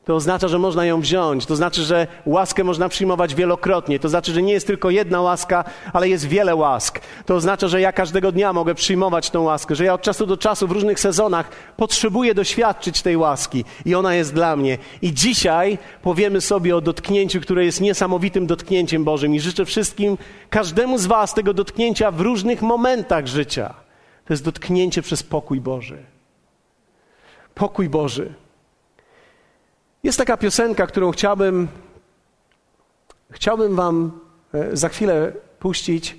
To 0.05 0.15
oznacza, 0.15 0.47
że 0.47 0.59
można 0.59 0.85
ją 0.85 1.01
wziąć. 1.01 1.45
To 1.45 1.55
znaczy, 1.55 1.83
że 1.83 2.07
łaskę 2.25 2.63
można 2.63 2.89
przyjmować 2.89 3.35
wielokrotnie. 3.35 3.99
To 3.99 4.09
znaczy, 4.09 4.33
że 4.33 4.41
nie 4.41 4.53
jest 4.53 4.67
tylko 4.67 4.89
jedna 4.89 5.21
łaska, 5.21 5.63
ale 5.93 6.09
jest 6.09 6.27
wiele 6.27 6.55
łask. 6.55 6.99
To 7.25 7.35
oznacza, 7.35 7.67
że 7.67 7.81
ja 7.81 7.91
każdego 7.91 8.31
dnia 8.31 8.53
mogę 8.53 8.75
przyjmować 8.75 9.29
tą 9.29 9.41
łaskę, 9.41 9.75
że 9.75 9.85
ja 9.85 9.93
od 9.93 10.01
czasu 10.01 10.25
do 10.25 10.37
czasu 10.37 10.67
w 10.67 10.71
różnych 10.71 10.99
sezonach 10.99 11.49
potrzebuję 11.77 12.33
doświadczyć 12.33 13.01
tej 13.01 13.17
łaski 13.17 13.65
i 13.85 13.95
ona 13.95 14.15
jest 14.15 14.33
dla 14.33 14.55
mnie. 14.55 14.77
I 15.01 15.13
dzisiaj 15.13 15.77
powiemy 16.01 16.41
sobie 16.41 16.75
o 16.75 16.81
dotknięciu, 16.81 17.41
które 17.41 17.65
jest 17.65 17.81
niesamowitym 17.81 18.47
dotknięciem 18.47 19.03
Bożym. 19.03 19.35
I 19.35 19.39
życzę 19.39 19.65
wszystkim, 19.65 20.17
każdemu 20.49 20.97
z 20.97 21.05
Was 21.05 21.33
tego 21.33 21.53
dotknięcia 21.53 22.11
w 22.11 22.21
różnych 22.21 22.61
momentach 22.61 23.27
życia. 23.27 23.73
To 24.25 24.33
jest 24.33 24.43
dotknięcie 24.43 25.01
przez 25.01 25.23
pokój 25.23 25.61
Boży. 25.61 25.97
Pokój 27.55 27.89
Boży. 27.89 28.33
Jest 30.03 30.17
taka 30.17 30.37
piosenka, 30.37 30.87
którą 30.87 31.11
chciałbym, 31.11 31.67
chciałbym 33.31 33.75
Wam 33.75 34.19
e, 34.53 34.77
za 34.77 34.89
chwilę 34.89 35.33
puścić 35.59 36.17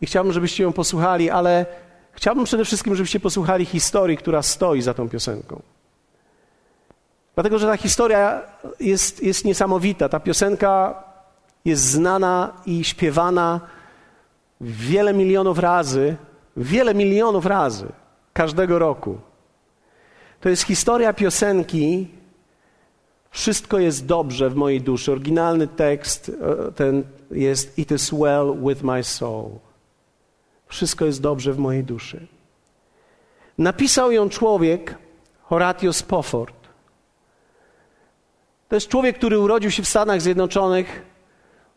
i 0.00 0.06
chciałbym, 0.06 0.32
żebyście 0.32 0.62
ją 0.62 0.72
posłuchali, 0.72 1.30
ale 1.30 1.66
chciałbym 2.12 2.44
przede 2.44 2.64
wszystkim, 2.64 2.94
żebyście 2.94 3.20
posłuchali 3.20 3.64
historii, 3.64 4.16
która 4.16 4.42
stoi 4.42 4.82
za 4.82 4.94
tą 4.94 5.08
piosenką. 5.08 5.62
Dlatego, 7.34 7.58
że 7.58 7.66
ta 7.66 7.76
historia 7.76 8.42
jest, 8.80 9.22
jest 9.22 9.44
niesamowita. 9.44 10.08
Ta 10.08 10.20
piosenka 10.20 11.04
jest 11.64 11.82
znana 11.82 12.52
i 12.66 12.84
śpiewana 12.84 13.60
wiele 14.60 15.14
milionów 15.14 15.58
razy, 15.58 16.16
wiele 16.56 16.94
milionów 16.94 17.46
razy 17.46 17.86
każdego 18.32 18.78
roku. 18.78 19.18
To 20.40 20.48
jest 20.48 20.62
historia 20.62 21.12
piosenki, 21.12 22.08
wszystko 23.30 23.78
jest 23.78 24.06
dobrze 24.06 24.50
w 24.50 24.54
mojej 24.54 24.80
duszy. 24.80 25.12
Oryginalny 25.12 25.68
tekst 25.68 26.32
e, 26.68 26.72
ten 26.72 27.04
jest 27.30 27.78
It 27.78 27.90
is 27.90 28.10
well 28.10 28.56
with 28.68 28.82
my 28.82 29.04
soul. 29.04 29.50
Wszystko 30.66 31.04
jest 31.04 31.22
dobrze 31.22 31.52
w 31.52 31.58
mojej 31.58 31.84
duszy. 31.84 32.26
Napisał 33.58 34.12
ją 34.12 34.28
człowiek 34.28 34.98
Horatio 35.42 35.92
Spofford. 35.92 36.54
To 38.68 38.76
jest 38.76 38.88
człowiek, 38.88 39.18
który 39.18 39.38
urodził 39.38 39.70
się 39.70 39.82
w 39.82 39.88
Stanach 39.88 40.20
Zjednoczonych 40.20 41.02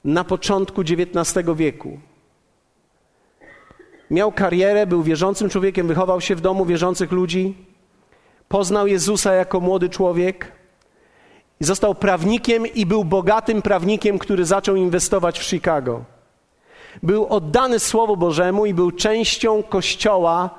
na 0.03 0.23
początku 0.23 0.81
XIX 0.81 1.47
wieku. 1.55 1.99
Miał 4.11 4.31
karierę, 4.31 4.87
był 4.87 5.03
wierzącym 5.03 5.49
człowiekiem, 5.49 5.87
wychował 5.87 6.21
się 6.21 6.35
w 6.35 6.41
domu 6.41 6.65
wierzących 6.65 7.11
ludzi. 7.11 7.57
Poznał 8.47 8.87
Jezusa 8.87 9.33
jako 9.33 9.59
młody 9.59 9.89
człowiek 9.89 10.51
i 11.61 11.65
został 11.65 11.95
prawnikiem 11.95 12.67
i 12.67 12.85
był 12.85 13.05
bogatym 13.05 13.61
prawnikiem, 13.61 14.19
który 14.19 14.45
zaczął 14.45 14.75
inwestować 14.75 15.39
w 15.39 15.43
Chicago. 15.43 16.03
Był 17.03 17.27
oddany 17.27 17.79
Słowu 17.79 18.17
Bożemu 18.17 18.65
i 18.65 18.73
był 18.73 18.91
częścią 18.91 19.63
kościoła. 19.63 20.49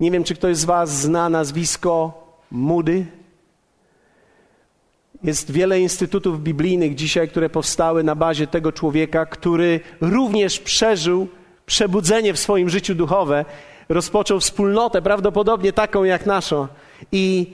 Nie 0.00 0.10
wiem, 0.10 0.24
czy 0.24 0.34
ktoś 0.34 0.56
z 0.56 0.64
Was 0.64 1.00
zna 1.00 1.28
nazwisko 1.28 2.12
Moody. 2.50 3.06
Jest 5.22 5.50
wiele 5.50 5.80
instytutów 5.80 6.42
biblijnych 6.42 6.94
dzisiaj, 6.94 7.28
które 7.28 7.50
powstały 7.50 8.04
na 8.04 8.14
bazie 8.14 8.46
tego 8.46 8.72
człowieka, 8.72 9.26
który 9.26 9.80
również 10.00 10.58
przeżył 10.58 11.28
przebudzenie 11.66 12.32
w 12.32 12.38
swoim 12.38 12.70
życiu 12.70 12.94
duchowe, 12.94 13.44
rozpoczął 13.88 14.40
wspólnotę, 14.40 15.02
prawdopodobnie 15.02 15.72
taką 15.72 16.04
jak 16.04 16.26
naszą, 16.26 16.68
i 17.12 17.52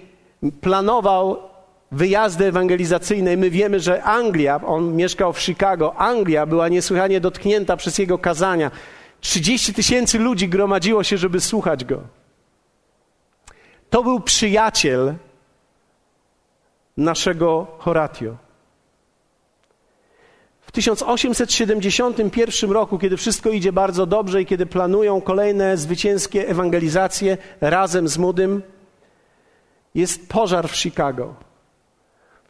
planował 0.60 1.49
wyjazdy 1.92 2.46
ewangelizacyjne. 2.46 3.36
My 3.36 3.50
wiemy, 3.50 3.80
że 3.80 4.02
Anglia, 4.02 4.60
on 4.66 4.96
mieszkał 4.96 5.32
w 5.32 5.40
Chicago, 5.40 5.96
Anglia 5.96 6.46
była 6.46 6.68
niesłychanie 6.68 7.20
dotknięta 7.20 7.76
przez 7.76 7.98
jego 7.98 8.18
kazania. 8.18 8.70
30 9.20 9.74
tysięcy 9.74 10.18
ludzi 10.18 10.48
gromadziło 10.48 11.04
się, 11.04 11.18
żeby 11.18 11.40
słuchać 11.40 11.84
go. 11.84 12.00
To 13.90 14.02
był 14.02 14.20
przyjaciel 14.20 15.14
naszego 16.96 17.66
Horatio. 17.78 18.36
W 20.60 20.72
1871 20.72 22.70
roku, 22.70 22.98
kiedy 22.98 23.16
wszystko 23.16 23.50
idzie 23.50 23.72
bardzo 23.72 24.06
dobrze 24.06 24.42
i 24.42 24.46
kiedy 24.46 24.66
planują 24.66 25.20
kolejne 25.20 25.76
zwycięskie 25.76 26.48
ewangelizacje 26.48 27.38
razem 27.60 28.08
z 28.08 28.18
Mudym, 28.18 28.62
jest 29.94 30.28
pożar 30.28 30.68
w 30.68 30.76
Chicago. 30.76 31.49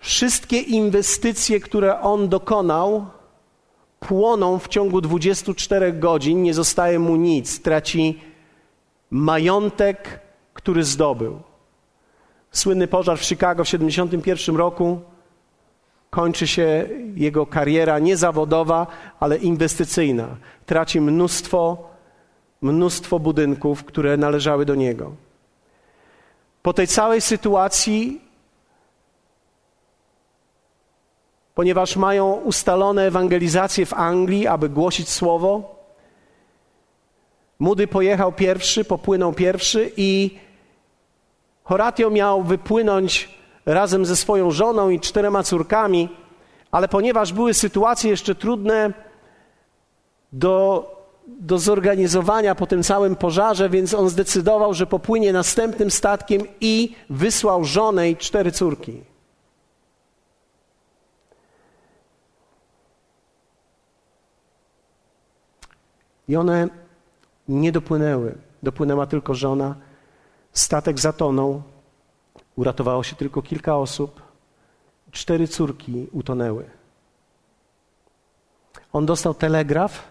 Wszystkie 0.01 0.59
inwestycje, 0.61 1.61
które 1.61 2.01
on 2.01 2.29
dokonał, 2.29 3.07
płoną 4.01 4.59
w 4.59 4.69
ciągu 4.69 5.01
24 5.01 5.93
godzin, 5.93 6.43
nie 6.43 6.55
zostaje 6.55 6.99
mu 6.99 7.17
nic, 7.17 7.63
traci 7.63 8.21
majątek, 9.11 10.21
który 10.55 10.85
zdobył. 10.85 11.41
Słynny 12.53 12.87
pożar 12.87 13.19
w 13.19 13.25
Chicago 13.25 13.65
w 13.65 13.67
1971 13.67 14.57
roku 14.57 15.01
kończy 16.11 16.47
się 16.47 16.89
jego 17.15 17.47
kariera 17.47 17.99
nie 17.99 18.17
zawodowa, 18.17 18.87
ale 19.21 19.37
inwestycyjna. 19.37 20.37
Traci 20.67 21.01
mnóstwo, 21.01 21.91
mnóstwo 22.63 23.19
budynków, 23.19 23.85
które 23.85 24.17
należały 24.17 24.65
do 24.65 24.75
niego. 24.75 25.13
Po 26.63 26.73
tej 26.73 26.87
całej 26.87 27.21
sytuacji 27.21 28.30
ponieważ 31.55 31.97
mają 31.97 32.33
ustalone 32.33 33.07
ewangelizacje 33.07 33.87
w 33.87 33.95
Anglii, 33.95 34.47
aby 34.47 34.69
głosić 34.69 35.09
słowo. 35.09 35.75
Mudy 37.59 37.87
pojechał 37.87 38.33
pierwszy, 38.33 38.85
popłynął 38.85 39.33
pierwszy 39.33 39.93
i 39.97 40.39
Horatio 41.65 42.11
miał 42.11 42.43
wypłynąć 42.43 43.29
razem 43.67 44.07
ze 44.07 44.17
swoją 44.17 44.51
żoną 44.51 44.91
i 44.91 45.01
czterema 45.01 45.43
córkami, 45.43 46.09
ale 46.71 46.89
ponieważ 46.89 47.33
były 47.33 47.55
sytuacje 47.55 48.11
jeszcze 48.11 48.35
trudne 48.35 48.93
do, 50.33 50.85
do 51.27 51.59
zorganizowania 51.59 52.55
po 52.55 52.67
tym 52.67 52.83
całym 52.83 53.17
pożarze, 53.17 53.69
więc 53.69 53.95
on 53.95 54.09
zdecydował, 54.09 54.75
że 54.75 54.87
popłynie 54.87 55.33
następnym 55.33 55.91
statkiem 55.91 56.43
i 56.61 56.95
wysłał 57.11 57.65
żonę 57.65 58.11
i 58.11 58.17
cztery 58.17 58.53
córki. 58.53 59.10
I 66.31 66.37
one 66.37 66.69
nie 67.49 67.73
dopłynęły. 67.73 68.39
Dopłynęła 68.63 69.07
tylko 69.07 69.35
żona. 69.35 69.75
Statek 70.53 70.99
zatonął. 70.99 71.63
Uratowało 72.57 73.03
się 73.03 73.17
tylko 73.17 73.43
kilka 73.43 73.77
osób. 73.77 74.23
Cztery 75.11 75.49
córki 75.49 76.07
utonęły. 76.13 76.71
On 78.93 79.07
dostał 79.07 79.35
telegraf. 79.35 80.11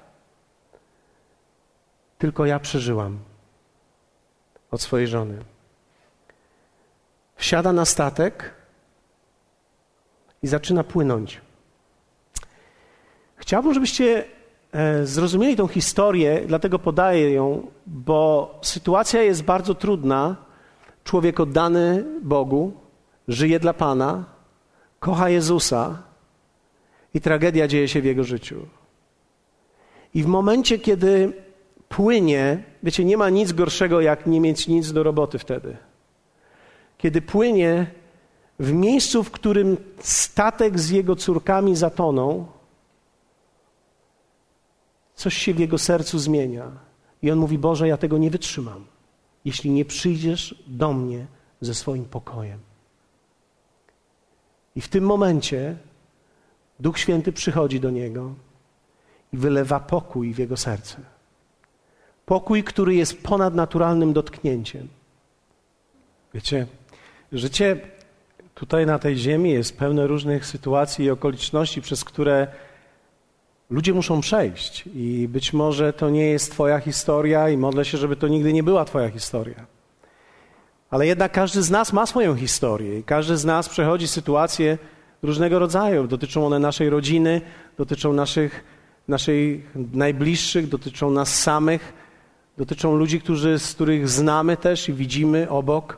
Tylko 2.17 2.45
ja 2.45 2.59
przeżyłam 2.59 3.19
od 4.71 4.81
swojej 4.81 5.07
żony. 5.07 5.43
Wsiada 7.35 7.73
na 7.73 7.85
statek 7.85 8.53
i 10.43 10.47
zaczyna 10.47 10.83
płynąć. 10.83 11.41
Chciałbym, 13.35 13.73
żebyście 13.73 14.38
zrozumieli 15.03 15.55
tą 15.55 15.67
historię, 15.67 16.41
dlatego 16.47 16.79
podaję 16.79 17.31
ją, 17.31 17.67
bo 17.87 18.59
sytuacja 18.61 19.21
jest 19.21 19.43
bardzo 19.43 19.75
trudna. 19.75 20.35
Człowiek 21.03 21.39
oddany 21.39 22.05
Bogu 22.21 22.73
żyje 23.27 23.59
dla 23.59 23.73
Pana, 23.73 24.25
kocha 24.99 25.29
Jezusa 25.29 26.03
i 27.13 27.21
tragedia 27.21 27.67
dzieje 27.67 27.87
się 27.87 28.01
w 28.01 28.05
jego 28.05 28.23
życiu. 28.23 28.65
I 30.13 30.23
w 30.23 30.27
momencie, 30.27 30.79
kiedy 30.79 31.33
płynie, 31.89 32.63
wiecie, 32.83 33.05
nie 33.05 33.17
ma 33.17 33.29
nic 33.29 33.51
gorszego, 33.51 34.01
jak 34.01 34.27
nie 34.27 34.41
mieć 34.41 34.67
nic 34.67 34.93
do 34.93 35.03
roboty 35.03 35.39
wtedy. 35.39 35.77
Kiedy 36.97 37.21
płynie 37.21 37.91
w 38.59 38.73
miejscu, 38.73 39.23
w 39.23 39.31
którym 39.31 39.77
statek 39.99 40.79
z 40.79 40.89
jego 40.89 41.15
córkami 41.15 41.75
zatonął, 41.75 42.47
coś 45.19 45.37
się 45.37 45.53
w 45.53 45.59
jego 45.59 45.77
sercu 45.77 46.19
zmienia. 46.19 46.71
I 47.21 47.31
on 47.31 47.39
mówi: 47.39 47.57
Boże, 47.57 47.87
ja 47.87 47.97
tego 47.97 48.17
nie 48.17 48.31
wytrzymam, 48.31 48.85
jeśli 49.45 49.71
nie 49.71 49.85
przyjdziesz 49.85 50.63
do 50.67 50.93
mnie 50.93 51.25
ze 51.61 51.73
swoim 51.73 52.05
pokojem. 52.05 52.59
I 54.75 54.81
w 54.81 54.87
tym 54.87 55.03
momencie 55.03 55.77
Duch 56.79 56.99
Święty 56.99 57.31
przychodzi 57.31 57.79
do 57.79 57.89
niego 57.89 58.33
i 59.33 59.37
wylewa 59.37 59.79
pokój 59.79 60.33
w 60.33 60.37
jego 60.37 60.57
serce. 60.57 60.97
Pokój, 62.25 62.63
który 62.63 62.95
jest 62.95 63.23
ponadnaturalnym 63.23 64.13
dotknięciem. 64.13 64.87
Wiecie, 66.33 66.67
życie 67.31 67.79
tutaj 68.55 68.85
na 68.85 68.99
tej 68.99 69.17
ziemi 69.17 69.51
jest 69.51 69.77
pełne 69.77 70.07
różnych 70.07 70.45
sytuacji 70.45 71.05
i 71.05 71.09
okoliczności, 71.09 71.81
przez 71.81 72.03
które 72.03 72.47
ludzie 73.69 73.93
muszą 73.93 74.21
przejść. 74.21 74.83
I 74.95 75.27
być 75.29 75.53
może 75.53 75.93
to 75.93 76.09
nie 76.09 76.25
jest 76.25 76.51
Twoja 76.51 76.79
historia, 76.79 77.49
i 77.49 77.57
modlę 77.57 77.85
się, 77.85 77.97
żeby 77.97 78.15
to 78.15 78.27
nigdy 78.27 78.53
nie 78.53 78.63
była 78.63 78.85
Twoja 78.85 79.09
historia. 79.09 79.65
Ale 80.89 81.07
jednak 81.07 81.31
każdy 81.31 81.63
z 81.63 81.71
nas 81.71 81.93
ma 81.93 82.05
swoją 82.05 82.35
historię, 82.35 82.99
i 82.99 83.03
każdy 83.03 83.37
z 83.37 83.45
nas 83.45 83.69
przechodzi 83.69 84.07
sytuacje 84.07 84.77
różnego 85.23 85.59
rodzaju. 85.59 86.07
Dotyczą 86.07 86.45
one 86.45 86.59
naszej 86.59 86.89
rodziny, 86.89 87.41
dotyczą 87.77 88.13
naszych, 88.13 88.63
naszych 89.07 89.75
najbliższych, 89.93 90.67
dotyczą 90.67 91.11
nas 91.11 91.41
samych, 91.41 91.93
dotyczą 92.57 92.95
ludzi, 92.95 93.21
którzy, 93.21 93.59
z 93.59 93.73
których 93.73 94.09
znamy 94.09 94.57
też 94.57 94.89
i 94.89 94.93
widzimy 94.93 95.49
obok. 95.49 95.97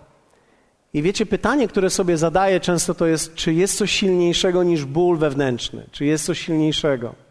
I 0.93 1.01
wiecie, 1.01 1.25
pytanie, 1.25 1.67
które 1.67 1.89
sobie 1.89 2.17
zadaję 2.17 2.59
często 2.59 2.93
to 2.93 3.05
jest, 3.05 3.35
czy 3.35 3.53
jest 3.53 3.77
coś 3.77 3.91
silniejszego 3.91 4.63
niż 4.63 4.85
ból 4.85 5.17
wewnętrzny? 5.17 5.85
Czy 5.91 6.05
jest 6.05 6.25
coś 6.25 6.39
silniejszego? 6.39 7.30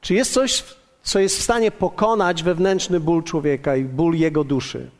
Czy 0.00 0.14
jest 0.14 0.32
coś, 0.32 0.64
co 1.02 1.18
jest 1.18 1.38
w 1.38 1.42
stanie 1.42 1.70
pokonać 1.70 2.42
wewnętrzny 2.42 3.00
ból 3.00 3.22
człowieka 3.22 3.76
i 3.76 3.84
ból 3.84 4.14
jego 4.14 4.44
duszy? 4.44 4.90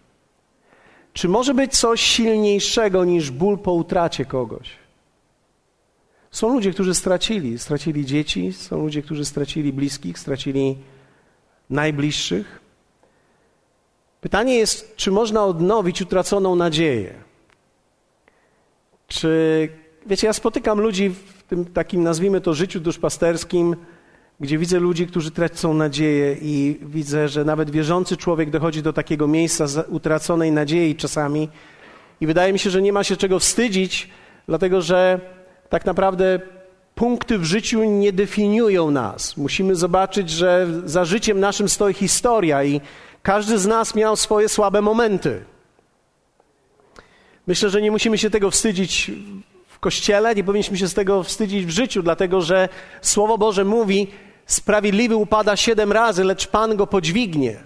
Czy 1.13 1.29
może 1.29 1.55
być 1.55 1.79
coś 1.79 2.01
silniejszego 2.01 3.05
niż 3.05 3.31
ból 3.31 3.59
po 3.59 3.73
utracie 3.73 4.25
kogoś? 4.25 4.71
Są 6.31 6.55
ludzie, 6.55 6.73
którzy 6.73 6.95
stracili. 6.95 7.59
Stracili 7.59 8.07
dzieci, 8.07 8.53
są 8.53 8.83
ludzie, 8.83 9.03
którzy 9.03 9.25
stracili 9.25 9.73
bliskich, 9.73 10.19
stracili 10.19 10.77
najbliższych. 11.71 12.61
Pytanie 14.21 14.55
jest, 14.55 14.97
czy 14.97 15.11
można 15.11 15.45
odnowić 15.45 16.03
utraconą 16.03 16.57
nadzieję? 16.57 17.15
Czy, 19.09 19.69
wiecie, 20.07 20.27
ja 20.27 20.33
spotykam 20.33 20.81
ludzi 20.81 21.11
w 21.11 21.43
tym 21.43 21.65
takim, 21.65 22.03
nazwijmy 22.03 22.41
to, 22.41 22.55
życiu 22.55 22.81
duszpasterskim, 22.81 23.77
gdzie 24.41 24.59
widzę 24.59 24.81
ludzi, 24.81 25.07
którzy 25.07 25.31
tracą 25.31 25.75
nadzieję 25.75 26.37
i 26.43 26.79
widzę, 26.83 27.29
że 27.29 27.45
nawet 27.45 27.71
wierzący 27.71 28.17
człowiek 28.17 28.51
dochodzi 28.51 28.83
do 28.83 28.93
takiego 28.93 29.27
miejsca 29.27 29.67
utraconej 29.89 30.53
nadziei 30.53 30.97
czasami 30.97 31.49
i 32.21 32.27
wydaje 32.27 32.53
mi 32.53 32.59
się, 32.59 32.71
że 32.71 32.83
nie 32.83 32.93
ma 32.93 33.05
się 33.05 33.17
czego 33.17 33.39
wstydzić, 33.39 34.11
dlatego 34.49 34.83
że 34.83 35.21
tak 35.69 35.87
naprawdę 35.87 36.41
punkty 36.95 37.39
w 37.39 37.45
życiu 37.45 37.85
nie 37.85 38.13
definiują 38.13 38.91
nas. 38.91 39.37
Musimy 39.37 39.77
zobaczyć, 39.77 40.31
że 40.31 40.67
za 40.85 41.05
życiem 41.05 41.41
naszym 41.41 41.69
stoi 41.69 41.95
historia 41.95 42.65
i 42.65 42.81
każdy 43.23 43.59
z 43.59 43.67
nas 43.67 43.95
miał 43.95 44.17
swoje 44.17 44.49
słabe 44.49 44.83
momenty. 44.83 45.45
Myślę, 47.47 47.71
że 47.71 47.83
nie 47.83 47.91
musimy 47.91 48.19
się 48.19 48.31
tego 48.31 48.51
wstydzić 48.51 49.11
w 49.67 49.79
kościele, 49.79 50.35
nie 50.35 50.45
powinniśmy 50.45 50.79
się 50.79 50.89
z 50.89 50.95
tego 50.95 51.23
wstydzić 51.23 51.67
w 51.67 51.71
życiu, 51.71 52.03
dlatego 52.03 52.41
że 52.41 52.69
Słowo 53.03 53.39
Boże 53.39 53.65
mówi: 53.65 54.09
Sprawiedliwy 54.51 55.17
upada 55.17 55.57
siedem 55.57 55.93
razy, 55.93 56.25
lecz 56.25 56.47
Pan 56.47 56.77
go 56.77 56.87
podźwignie. 56.87 57.57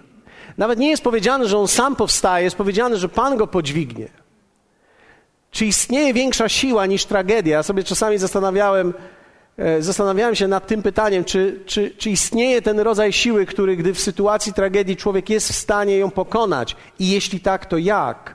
Nawet 0.57 0.79
nie 0.79 0.89
jest 0.89 1.03
powiedziane, 1.03 1.47
że 1.47 1.57
on 1.57 1.67
sam 1.67 1.95
powstaje, 1.95 2.43
jest 2.43 2.55
powiedziane, 2.55 2.97
że 2.97 3.09
Pan 3.09 3.37
go 3.37 3.47
podźwignie. 3.47 4.07
Czy 5.51 5.65
istnieje 5.65 6.13
większa 6.13 6.49
siła 6.49 6.85
niż 6.85 7.05
tragedia? 7.05 7.57
Ja 7.57 7.63
sobie 7.63 7.83
czasami 7.83 8.17
zastanawiałem, 8.17 8.93
e, 9.57 9.81
zastanawiałem 9.81 10.35
się 10.35 10.47
nad 10.47 10.67
tym 10.67 10.81
pytaniem, 10.81 11.23
czy, 11.23 11.59
czy, 11.65 11.91
czy 11.97 12.09
istnieje 12.09 12.61
ten 12.61 12.79
rodzaj 12.79 13.13
siły, 13.13 13.45
który, 13.45 13.75
gdy 13.75 13.93
w 13.93 13.99
sytuacji 13.99 14.53
tragedii 14.53 14.95
człowiek 14.95 15.29
jest 15.29 15.49
w 15.49 15.55
stanie 15.55 15.97
ją 15.97 16.11
pokonać? 16.11 16.75
I 16.99 17.09
jeśli 17.09 17.39
tak, 17.39 17.65
to 17.65 17.77
jak? 17.77 18.34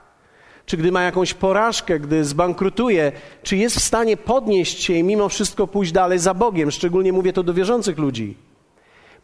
Czy 0.71 0.77
gdy 0.77 0.93
ma 0.93 1.03
jakąś 1.03 1.35
porażkę, 1.35 2.01
gdy 2.01 2.25
zbankrutuje, 2.25 3.13
czy 3.43 3.57
jest 3.57 3.77
w 3.77 3.83
stanie 3.83 4.17
podnieść 4.17 4.83
się 4.83 4.95
i 4.95 5.03
mimo 5.03 5.29
wszystko 5.29 5.67
pójść 5.67 5.93
dalej 5.93 6.19
za 6.19 6.35
Bogiem? 6.35 6.71
Szczególnie 6.71 7.13
mówię 7.13 7.33
to 7.33 7.43
do 7.43 7.55
wierzących 7.55 7.99
ludzi. 7.99 8.37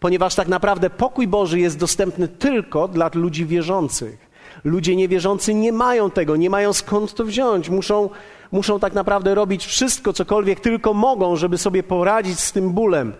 Ponieważ 0.00 0.34
tak 0.34 0.48
naprawdę 0.48 0.90
pokój 0.90 1.28
Boży 1.28 1.60
jest 1.60 1.78
dostępny 1.78 2.28
tylko 2.28 2.88
dla 2.88 3.10
ludzi 3.14 3.46
wierzących. 3.46 4.30
Ludzie 4.64 4.96
niewierzący 4.96 5.54
nie 5.54 5.72
mają 5.72 6.10
tego, 6.10 6.36
nie 6.36 6.50
mają 6.50 6.72
skąd 6.72 7.14
to 7.14 7.24
wziąć. 7.24 7.70
Muszą, 7.70 8.10
muszą 8.52 8.80
tak 8.80 8.92
naprawdę 8.92 9.34
robić 9.34 9.66
wszystko, 9.66 10.12
cokolwiek 10.12 10.60
tylko 10.60 10.94
mogą, 10.94 11.36
żeby 11.36 11.58
sobie 11.58 11.82
poradzić 11.82 12.40
z 12.40 12.52
tym 12.52 12.70
bólem. 12.70 13.12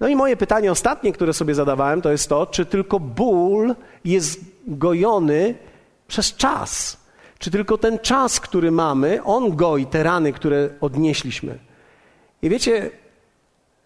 No 0.00 0.08
i 0.08 0.16
moje 0.16 0.36
pytanie 0.36 0.72
ostatnie, 0.72 1.12
które 1.12 1.32
sobie 1.32 1.54
zadawałem, 1.54 2.02
to 2.02 2.12
jest 2.12 2.28
to, 2.28 2.46
czy 2.46 2.66
tylko 2.66 3.00
ból 3.00 3.74
jest 4.04 4.40
gojony 4.66 5.54
przez 6.08 6.36
czas. 6.36 7.01
Czy 7.42 7.50
tylko 7.50 7.78
ten 7.78 7.98
czas, 7.98 8.40
który 8.40 8.70
mamy, 8.70 9.22
on 9.24 9.56
goi 9.56 9.86
te 9.86 10.02
rany, 10.02 10.32
które 10.32 10.68
odnieśliśmy. 10.80 11.58
I 12.42 12.48
wiecie, 12.48 12.90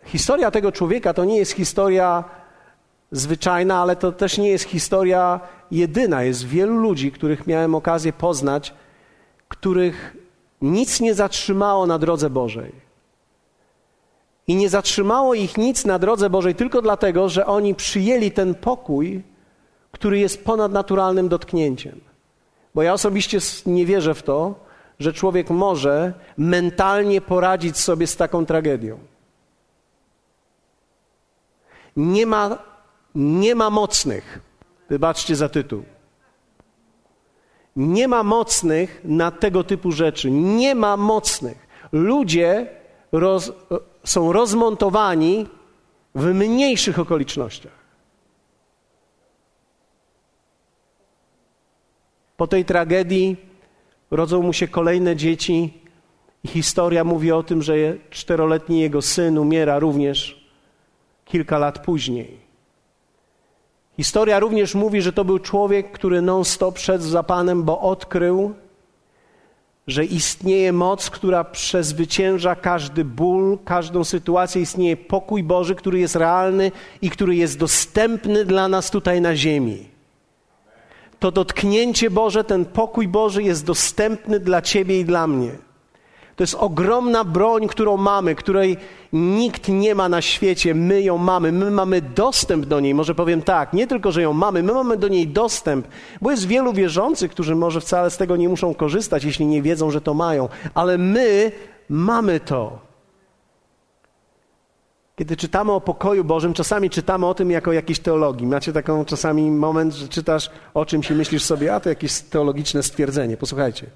historia 0.04 0.50
tego 0.50 0.72
człowieka 0.72 1.14
to 1.14 1.24
nie 1.24 1.36
jest 1.36 1.52
historia 1.52 2.24
zwyczajna, 3.10 3.78
ale 3.78 3.96
to 3.96 4.12
też 4.12 4.38
nie 4.38 4.48
jest 4.48 4.64
historia 4.64 5.40
jedyna. 5.70 6.22
Jest 6.22 6.44
wielu 6.44 6.74
ludzi, 6.74 7.12
których 7.12 7.46
miałem 7.46 7.74
okazję 7.74 8.12
poznać, 8.12 8.74
których 9.48 10.16
nic 10.62 11.00
nie 11.00 11.14
zatrzymało 11.14 11.86
na 11.86 11.98
drodze 11.98 12.30
Bożej. 12.30 12.72
I 14.46 14.56
nie 14.56 14.68
zatrzymało 14.68 15.34
ich 15.34 15.56
nic 15.56 15.84
na 15.84 15.98
drodze 15.98 16.30
Bożej 16.30 16.54
tylko 16.54 16.82
dlatego, 16.82 17.28
że 17.28 17.46
oni 17.46 17.74
przyjęli 17.74 18.30
ten 18.30 18.54
pokój, 18.54 19.22
który 19.92 20.18
jest 20.18 20.44
ponadnaturalnym 20.44 21.28
dotknięciem. 21.28 22.15
Bo 22.76 22.82
ja 22.82 22.92
osobiście 22.92 23.38
nie 23.66 23.86
wierzę 23.86 24.14
w 24.14 24.22
to, 24.22 24.54
że 24.98 25.12
człowiek 25.12 25.50
może 25.50 26.12
mentalnie 26.36 27.20
poradzić 27.20 27.76
sobie 27.76 28.06
z 28.06 28.16
taką 28.16 28.46
tragedią. 28.46 28.98
Nie 31.96 32.26
ma 32.26 32.58
nie 33.14 33.54
ma 33.54 33.70
mocnych. 33.70 34.40
Wybaczcie 34.88 35.36
za 35.36 35.48
tytuł. 35.48 35.84
Nie 37.76 38.08
ma 38.08 38.22
mocnych 38.22 39.00
na 39.04 39.30
tego 39.30 39.64
typu 39.64 39.92
rzeczy. 39.92 40.30
Nie 40.30 40.74
ma 40.74 40.96
mocnych. 40.96 41.66
Ludzie 41.92 42.66
roz, 43.12 43.52
są 44.04 44.32
rozmontowani 44.32 45.46
w 46.14 46.24
mniejszych 46.24 46.98
okolicznościach. 46.98 47.75
Po 52.36 52.46
tej 52.46 52.64
tragedii 52.64 53.36
rodzą 54.10 54.42
mu 54.42 54.52
się 54.52 54.68
kolejne 54.68 55.16
dzieci, 55.16 55.72
i 56.46 56.48
historia 56.48 57.04
mówi 57.04 57.32
o 57.32 57.42
tym, 57.42 57.62
że 57.62 57.74
czteroletni 58.10 58.80
jego 58.80 59.02
syn 59.02 59.38
umiera 59.38 59.78
również 59.78 60.46
kilka 61.24 61.58
lat 61.58 61.78
później. 61.78 62.38
Historia 63.96 64.40
również 64.40 64.74
mówi, 64.74 65.02
że 65.02 65.12
to 65.12 65.24
był 65.24 65.38
człowiek, 65.38 65.92
który 65.92 66.22
non-stop 66.22 66.78
szedł 66.78 67.04
za 67.04 67.22
Panem, 67.22 67.62
bo 67.62 67.80
odkrył, 67.80 68.54
że 69.86 70.04
istnieje 70.04 70.72
moc, 70.72 71.10
która 71.10 71.44
przezwycięża 71.44 72.54
każdy 72.54 73.04
ból, 73.04 73.58
każdą 73.64 74.04
sytuację. 74.04 74.62
Istnieje 74.62 74.96
pokój 74.96 75.42
Boży, 75.42 75.74
który 75.74 75.98
jest 75.98 76.16
realny 76.16 76.72
i 77.02 77.10
który 77.10 77.36
jest 77.36 77.58
dostępny 77.58 78.44
dla 78.44 78.68
nas 78.68 78.90
tutaj 78.90 79.20
na 79.20 79.36
ziemi. 79.36 79.95
To 81.18 81.30
dotknięcie 81.30 82.10
Boże, 82.10 82.44
ten 82.44 82.64
pokój 82.64 83.08
Boży 83.08 83.42
jest 83.42 83.64
dostępny 83.64 84.40
dla 84.40 84.62
Ciebie 84.62 85.00
i 85.00 85.04
dla 85.04 85.26
mnie. 85.26 85.50
To 86.36 86.42
jest 86.42 86.54
ogromna 86.54 87.24
broń, 87.24 87.66
którą 87.66 87.96
mamy, 87.96 88.34
której 88.34 88.76
nikt 89.12 89.68
nie 89.68 89.94
ma 89.94 90.08
na 90.08 90.22
świecie. 90.22 90.74
My 90.74 91.02
ją 91.02 91.18
mamy, 91.18 91.52
my 91.52 91.70
mamy 91.70 92.00
dostęp 92.00 92.66
do 92.66 92.80
niej. 92.80 92.94
Może 92.94 93.14
powiem 93.14 93.42
tak, 93.42 93.72
nie 93.72 93.86
tylko, 93.86 94.12
że 94.12 94.22
ją 94.22 94.32
mamy, 94.32 94.62
my 94.62 94.72
mamy 94.72 94.96
do 94.96 95.08
niej 95.08 95.28
dostęp, 95.28 95.88
bo 96.22 96.30
jest 96.30 96.46
wielu 96.46 96.72
wierzących, 96.72 97.30
którzy 97.30 97.54
może 97.54 97.80
wcale 97.80 98.10
z 98.10 98.16
tego 98.16 98.36
nie 98.36 98.48
muszą 98.48 98.74
korzystać, 98.74 99.24
jeśli 99.24 99.46
nie 99.46 99.62
wiedzą, 99.62 99.90
że 99.90 100.00
to 100.00 100.14
mają, 100.14 100.48
ale 100.74 100.98
my 100.98 101.52
mamy 101.88 102.40
to. 102.40 102.85
Kiedy 105.16 105.36
czytamy 105.36 105.72
o 105.72 105.80
pokoju 105.80 106.24
Bożym, 106.24 106.54
czasami 106.54 106.90
czytamy 106.90 107.26
o 107.26 107.34
tym 107.34 107.50
jako 107.50 107.72
jakiejś 107.72 107.98
teologii. 107.98 108.46
Macie 108.46 108.72
taką 108.72 109.04
czasami 109.04 109.50
moment, 109.50 109.94
że 109.94 110.08
czytasz 110.08 110.50
o 110.74 110.86
czymś 110.86 111.10
i 111.10 111.14
myślisz 111.14 111.44
sobie, 111.44 111.74
a 111.74 111.80
to 111.80 111.88
jakieś 111.88 112.20
teologiczne 112.20 112.82
stwierdzenie. 112.82 113.36
Posłuchajcie. 113.36 113.86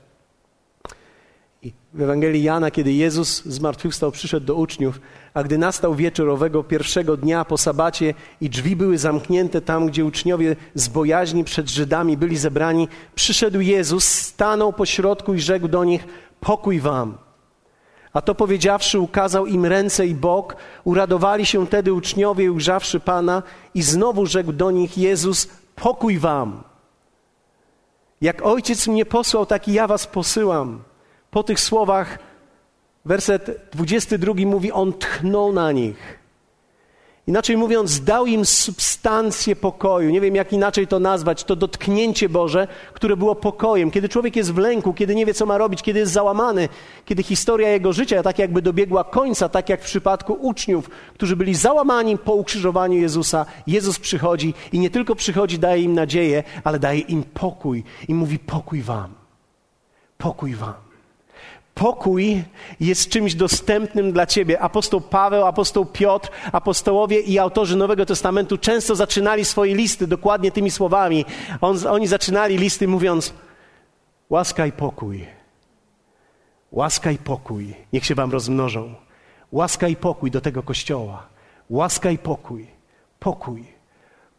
I 1.62 1.72
w 1.94 2.02
Ewangelii 2.02 2.42
Jana, 2.42 2.70
kiedy 2.70 2.92
Jezus 2.92 3.44
zmartwychwstał, 3.44 4.10
przyszedł 4.10 4.46
do 4.46 4.54
uczniów, 4.54 5.00
a 5.34 5.42
gdy 5.42 5.58
nastał 5.58 5.94
wieczór 5.94 6.28
owego 6.28 6.64
pierwszego 6.64 7.16
dnia 7.16 7.44
po 7.44 7.58
sabacie 7.58 8.14
i 8.40 8.50
drzwi 8.50 8.76
były 8.76 8.98
zamknięte 8.98 9.60
tam, 9.60 9.86
gdzie 9.86 10.04
uczniowie 10.04 10.56
z 10.74 10.88
bojaźni 10.88 11.44
przed 11.44 11.70
Żydami 11.70 12.16
byli 12.16 12.36
zebrani, 12.36 12.88
przyszedł 13.14 13.60
Jezus, 13.60 14.04
stanął 14.04 14.72
po 14.72 14.86
środku 14.86 15.34
i 15.34 15.40
rzekł 15.40 15.68
do 15.68 15.84
nich: 15.84 16.06
Pokój 16.40 16.80
wam. 16.80 17.29
A 18.12 18.20
to 18.20 18.34
powiedziawszy, 18.34 19.00
ukazał 19.00 19.46
im 19.46 19.66
ręce 19.66 20.06
i 20.06 20.14
bok. 20.14 20.56
Uradowali 20.84 21.46
się 21.46 21.66
tedy 21.66 21.92
uczniowie, 21.92 22.52
ujrzawszy 22.52 23.00
Pana, 23.00 23.42
i 23.74 23.82
znowu 23.82 24.26
rzekł 24.26 24.52
do 24.52 24.70
nich 24.70 24.98
Jezus: 24.98 25.48
Pokój 25.76 26.18
wam. 26.18 26.62
Jak 28.20 28.42
ojciec 28.42 28.88
mnie 28.88 29.06
posłał, 29.06 29.46
tak 29.46 29.68
i 29.68 29.72
ja 29.72 29.86
was 29.86 30.06
posyłam. 30.06 30.82
Po 31.30 31.42
tych 31.42 31.60
słowach, 31.60 32.18
werset 33.04 33.68
22 33.72 34.34
mówi: 34.46 34.72
On 34.72 34.92
tchnął 34.92 35.52
na 35.52 35.72
nich. 35.72 36.19
Inaczej 37.26 37.56
mówiąc, 37.56 38.04
dał 38.04 38.26
im 38.26 38.44
substancję 38.44 39.56
pokoju. 39.56 40.10
Nie 40.10 40.20
wiem, 40.20 40.34
jak 40.34 40.52
inaczej 40.52 40.86
to 40.86 41.00
nazwać. 41.00 41.44
To 41.44 41.56
dotknięcie 41.56 42.28
Boże, 42.28 42.68
które 42.92 43.16
było 43.16 43.34
pokojem. 43.34 43.90
Kiedy 43.90 44.08
człowiek 44.08 44.36
jest 44.36 44.52
w 44.52 44.58
lęku, 44.58 44.94
kiedy 44.94 45.14
nie 45.14 45.26
wie, 45.26 45.34
co 45.34 45.46
ma 45.46 45.58
robić, 45.58 45.82
kiedy 45.82 45.98
jest 45.98 46.12
załamany, 46.12 46.68
kiedy 47.04 47.22
historia 47.22 47.68
jego 47.68 47.92
życia 47.92 48.22
tak 48.22 48.38
jakby 48.38 48.62
dobiegła 48.62 49.04
końca, 49.04 49.48
tak 49.48 49.68
jak 49.68 49.80
w 49.82 49.84
przypadku 49.84 50.32
uczniów, 50.32 50.90
którzy 51.14 51.36
byli 51.36 51.54
załamani 51.54 52.18
po 52.18 52.34
ukrzyżowaniu 52.34 52.98
Jezusa, 52.98 53.46
Jezus 53.66 53.98
przychodzi 53.98 54.54
i 54.72 54.78
nie 54.78 54.90
tylko 54.90 55.14
przychodzi, 55.14 55.58
daje 55.58 55.82
im 55.82 55.94
nadzieję, 55.94 56.42
ale 56.64 56.78
daje 56.78 57.00
im 57.00 57.22
pokój 57.22 57.84
i 58.08 58.14
mówi: 58.14 58.38
Pokój 58.38 58.82
wam. 58.82 59.14
Pokój 60.18 60.54
wam. 60.54 60.89
Pokój 61.80 62.44
jest 62.80 63.08
czymś 63.08 63.34
dostępnym 63.34 64.12
dla 64.12 64.26
ciebie. 64.26 64.60
Apostoł 64.60 65.00
Paweł, 65.00 65.46
apostoł 65.46 65.86
Piotr, 65.86 66.30
apostołowie 66.52 67.20
i 67.20 67.38
autorzy 67.38 67.76
Nowego 67.76 68.06
Testamentu 68.06 68.58
często 68.58 68.94
zaczynali 68.94 69.44
swoje 69.44 69.74
listy 69.74 70.06
dokładnie 70.06 70.50
tymi 70.50 70.70
słowami. 70.70 71.24
On, 71.60 71.86
oni 71.86 72.06
zaczynali 72.06 72.58
listy 72.58 72.88
mówiąc: 72.88 73.34
Łaska 74.30 74.66
i 74.66 74.72
pokój. 74.72 75.26
Łaska 76.72 77.10
i 77.10 77.18
pokój. 77.18 77.74
Niech 77.92 78.06
się 78.06 78.14
wam 78.14 78.32
rozmnożą. 78.32 78.94
Łaska 79.52 79.88
i 79.88 79.96
pokój 79.96 80.30
do 80.30 80.40
tego 80.40 80.62
kościoła. 80.62 81.26
Łaska 81.70 82.10
i 82.10 82.18
pokój. 82.18 82.66
Pokój. 83.18 83.79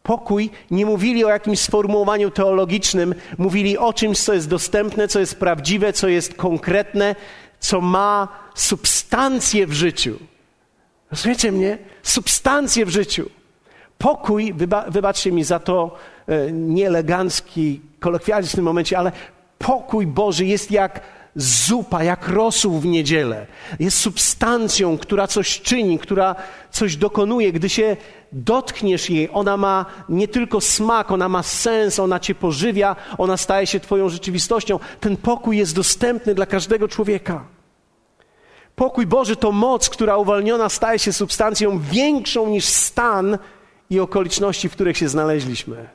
Pokój 0.04 0.50
nie 0.72 0.86
mówili 0.86 1.26
o 1.26 1.30
jakimś 1.30 1.60
sformułowaniu 1.60 2.32
teologicznym, 2.32 3.16
mówili 3.38 3.78
o 3.78 3.94
czymś, 3.94 4.20
co 4.20 4.34
jest 4.34 4.50
dostępne, 4.50 5.08
co 5.08 5.20
jest 5.20 5.40
prawdziwe, 5.40 5.94
co 5.94 6.08
jest 6.08 6.34
konkretne, 6.34 7.16
co 7.60 7.82
ma 7.82 8.28
substancję 8.56 9.68
w 9.68 9.74
życiu. 9.74 10.20
Rozumiecie 11.12 11.52
mnie? 11.52 11.78
Substancję 12.04 12.86
w 12.86 12.90
życiu. 12.90 13.30
Pokój, 13.98 14.54
wyba, 14.54 14.86
wybaczcie 14.88 15.32
mi 15.32 15.44
za 15.44 15.60
to 15.60 15.96
e, 16.28 16.52
nieelegancki 16.52 17.82
kolokwializm 18.00 18.52
w 18.52 18.56
tym 18.56 18.66
momencie, 18.66 18.98
ale 18.98 19.12
pokój 19.58 20.08
Boży 20.08 20.46
jest 20.46 20.72
jak 20.72 21.02
zupa, 21.36 22.04
jak 22.04 22.28
rosół 22.28 22.80
w 22.80 22.86
niedzielę. 22.86 23.48
Jest 23.80 23.98
substancją, 23.98 24.98
która 24.98 25.28
coś 25.28 25.62
czyni, 25.62 26.00
która 26.00 26.36
coś 26.72 26.96
dokonuje. 26.96 27.52
Gdy 27.52 27.70
się 27.70 27.98
dotkniesz 28.32 29.10
jej, 29.10 29.30
ona 29.34 29.58
ma 29.58 29.86
nie 30.10 30.28
tylko 30.28 30.62
smak, 30.62 31.12
ona 31.12 31.30
ma 31.30 31.44
sens, 31.44 32.00
ona 32.00 32.20
cię 32.20 32.36
pożywia, 32.36 32.96
ona 33.18 33.38
staje 33.38 33.68
się 33.68 33.80
Twoją 33.80 34.10
rzeczywistością. 34.10 34.80
Ten 35.00 35.18
pokój 35.18 35.58
jest 35.58 35.76
dostępny 35.76 36.36
dla 36.36 36.46
każdego 36.46 36.88
człowieka. 36.88 37.46
Pokój 38.76 39.08
Boży 39.08 39.36
to 39.36 39.52
moc, 39.52 39.90
która 39.90 40.18
uwolniona 40.18 40.70
staje 40.70 41.00
się 41.00 41.14
substancją 41.14 41.80
większą 41.80 42.50
niż 42.50 42.66
stan 42.66 43.38
i 43.90 44.00
okoliczności, 44.00 44.70
w 44.70 44.72
których 44.72 44.98
się 44.98 45.10
znaleźliśmy. 45.10 45.90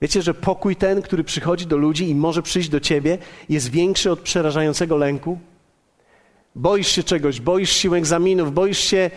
Wiecie, 0.00 0.22
że 0.22 0.34
pokój 0.34 0.76
ten, 0.76 1.02
który 1.02 1.24
przychodzi 1.24 1.66
do 1.66 1.76
ludzi 1.76 2.08
i 2.08 2.14
może 2.14 2.42
przyjść 2.42 2.68
do 2.68 2.80
ciebie, 2.80 3.18
jest 3.48 3.70
większy 3.70 4.10
od 4.10 4.20
przerażającego 4.20 4.96
lęku? 4.96 5.38
Boisz 6.54 6.88
się 6.88 7.02
czegoś, 7.02 7.40
boisz 7.40 7.70
się 7.70 7.94
egzaminów, 7.94 8.54
boisz 8.54 8.78
się 8.78 9.10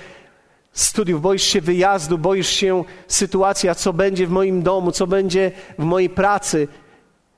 studiów, 0.73 1.21
boisz 1.21 1.43
się 1.43 1.61
wyjazdu, 1.61 2.17
boisz 2.17 2.49
się 2.49 2.83
sytuacji, 3.07 3.69
a 3.69 3.75
co 3.75 3.93
będzie 3.93 4.27
w 4.27 4.31
moim 4.31 4.63
domu, 4.63 4.91
co 4.91 5.07
będzie 5.07 5.51
w 5.79 5.83
mojej 5.83 6.09
pracy. 6.09 6.67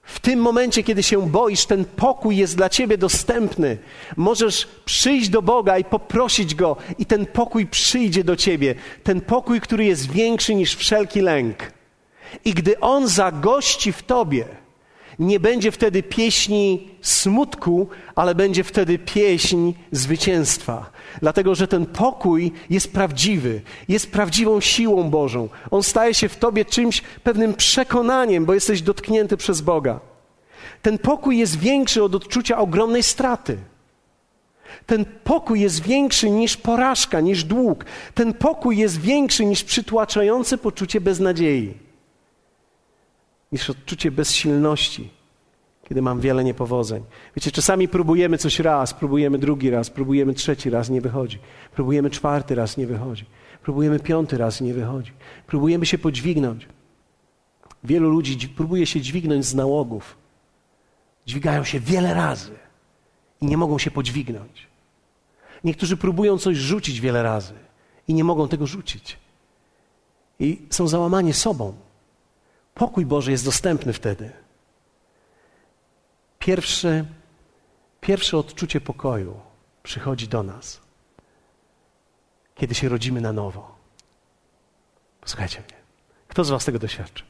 W 0.03 0.19
tym 0.19 0.39
momencie, 0.39 0.83
kiedy 0.83 1.03
się 1.03 1.29
boisz, 1.29 1.65
ten 1.65 1.85
pokój 1.85 2.37
jest 2.37 2.55
dla 2.57 2.69
ciebie 2.69 2.97
dostępny. 2.97 3.77
Możesz 4.17 4.67
przyjść 4.85 5.29
do 5.29 5.41
Boga 5.41 5.77
i 5.77 5.83
poprosić 5.83 6.55
Go, 6.55 6.77
i 6.97 7.05
ten 7.05 7.25
pokój 7.25 7.67
przyjdzie 7.67 8.23
do 8.23 8.35
ciebie. 8.35 8.75
Ten 9.03 9.21
pokój, 9.21 9.61
który 9.61 9.85
jest 9.85 10.11
większy 10.11 10.55
niż 10.55 10.75
wszelki 10.75 11.21
lęk. 11.21 11.57
I 12.45 12.53
gdy 12.53 12.79
On 12.79 13.07
zagości 13.07 13.91
w 13.91 14.03
tobie, 14.03 14.45
nie 15.19 15.39
będzie 15.39 15.71
wtedy 15.71 16.03
pieśni 16.03 16.89
smutku, 17.01 17.87
ale 18.15 18.35
będzie 18.35 18.63
wtedy 18.63 18.99
pieśń 18.99 19.73
zwycięstwa. 19.91 20.90
Dlatego, 21.19 21.55
że 21.55 21.67
ten 21.67 21.85
pokój 21.85 22.51
jest 22.69 22.93
prawdziwy, 22.93 23.61
jest 23.87 24.11
prawdziwą 24.11 24.61
siłą 24.61 25.09
Bożą. 25.09 25.49
On 25.71 25.83
staje 25.83 26.13
się 26.13 26.29
w 26.29 26.37
tobie 26.37 26.65
czymś, 26.65 27.01
pewnym 27.23 27.53
przekonaniem, 27.53 28.45
bo 28.45 28.53
jesteś 28.53 28.81
dotknięty 28.81 29.37
przez 29.37 29.61
Boga. 29.61 29.99
Ten 30.81 30.97
pokój 30.97 31.37
jest 31.37 31.59
większy 31.59 32.03
od 32.03 32.15
odczucia 32.15 32.57
ogromnej 32.57 33.03
straty. 33.03 33.57
Ten 34.85 35.05
pokój 35.23 35.61
jest 35.61 35.83
większy 35.83 36.29
niż 36.29 36.57
porażka, 36.57 37.19
niż 37.19 37.43
dług. 37.43 37.85
Ten 38.13 38.33
pokój 38.33 38.77
jest 38.77 39.01
większy 39.01 39.45
niż 39.45 39.63
przytłaczające 39.63 40.57
poczucie 40.57 41.01
beznadziei 41.01 41.73
niż 43.51 43.69
odczucie 43.69 44.11
bezsilności, 44.11 45.09
kiedy 45.91 46.01
mam 46.01 46.19
wiele 46.19 46.43
niepowodzeń. 46.43 47.03
Wiecie, 47.35 47.51
czasami 47.51 47.87
próbujemy 47.87 48.37
coś 48.37 48.59
raz, 48.59 48.93
próbujemy 48.93 49.37
drugi 49.37 49.69
raz, 49.69 49.89
próbujemy 49.89 50.33
trzeci 50.33 50.69
raz, 50.69 50.89
nie 50.89 51.01
wychodzi. 51.01 51.39
Próbujemy 51.75 52.09
czwarty 52.09 52.55
raz, 52.55 52.77
nie 52.77 52.87
wychodzi. 52.87 53.25
Próbujemy 53.63 53.99
piąty 53.99 54.37
raz, 54.37 54.61
nie 54.61 54.73
wychodzi. 54.73 55.11
Próbujemy 55.47 55.85
się 55.85 55.97
podźwignąć. 55.97 56.67
Wielu 57.83 58.09
ludzi 58.09 58.49
próbuje 58.49 58.85
się 58.85 59.01
dźwignąć 59.01 59.45
z 59.45 59.55
nałogów. 59.55 60.17
Dźwigają 61.25 61.63
się 61.63 61.79
wiele 61.79 62.13
razy 62.13 62.51
i 63.41 63.45
nie 63.45 63.57
mogą 63.57 63.77
się 63.77 63.91
podźwignąć. 63.91 64.67
Niektórzy 65.63 65.97
próbują 65.97 66.37
coś 66.37 66.57
rzucić 66.57 67.01
wiele 67.01 67.23
razy 67.23 67.53
i 68.07 68.13
nie 68.13 68.23
mogą 68.23 68.47
tego 68.47 68.67
rzucić. 68.67 69.17
I 70.39 70.61
są 70.69 70.87
załamani 70.87 71.33
sobą. 71.33 71.73
Pokój 72.73 73.05
Boży 73.05 73.31
jest 73.31 73.45
dostępny 73.45 73.93
wtedy. 73.93 74.40
Pierwsze, 76.41 77.05
pierwsze 78.01 78.37
odczucie 78.37 78.81
pokoju 78.81 79.39
przychodzi 79.83 80.27
do 80.27 80.43
nas, 80.43 80.81
kiedy 82.55 82.75
się 82.75 82.89
rodzimy 82.89 83.21
na 83.21 83.33
nowo. 83.33 83.75
Posłuchajcie 85.21 85.59
mnie. 85.59 85.77
Kto 86.27 86.43
z 86.43 86.49
Was 86.49 86.65
tego 86.65 86.79
doświadczy? 86.79 87.23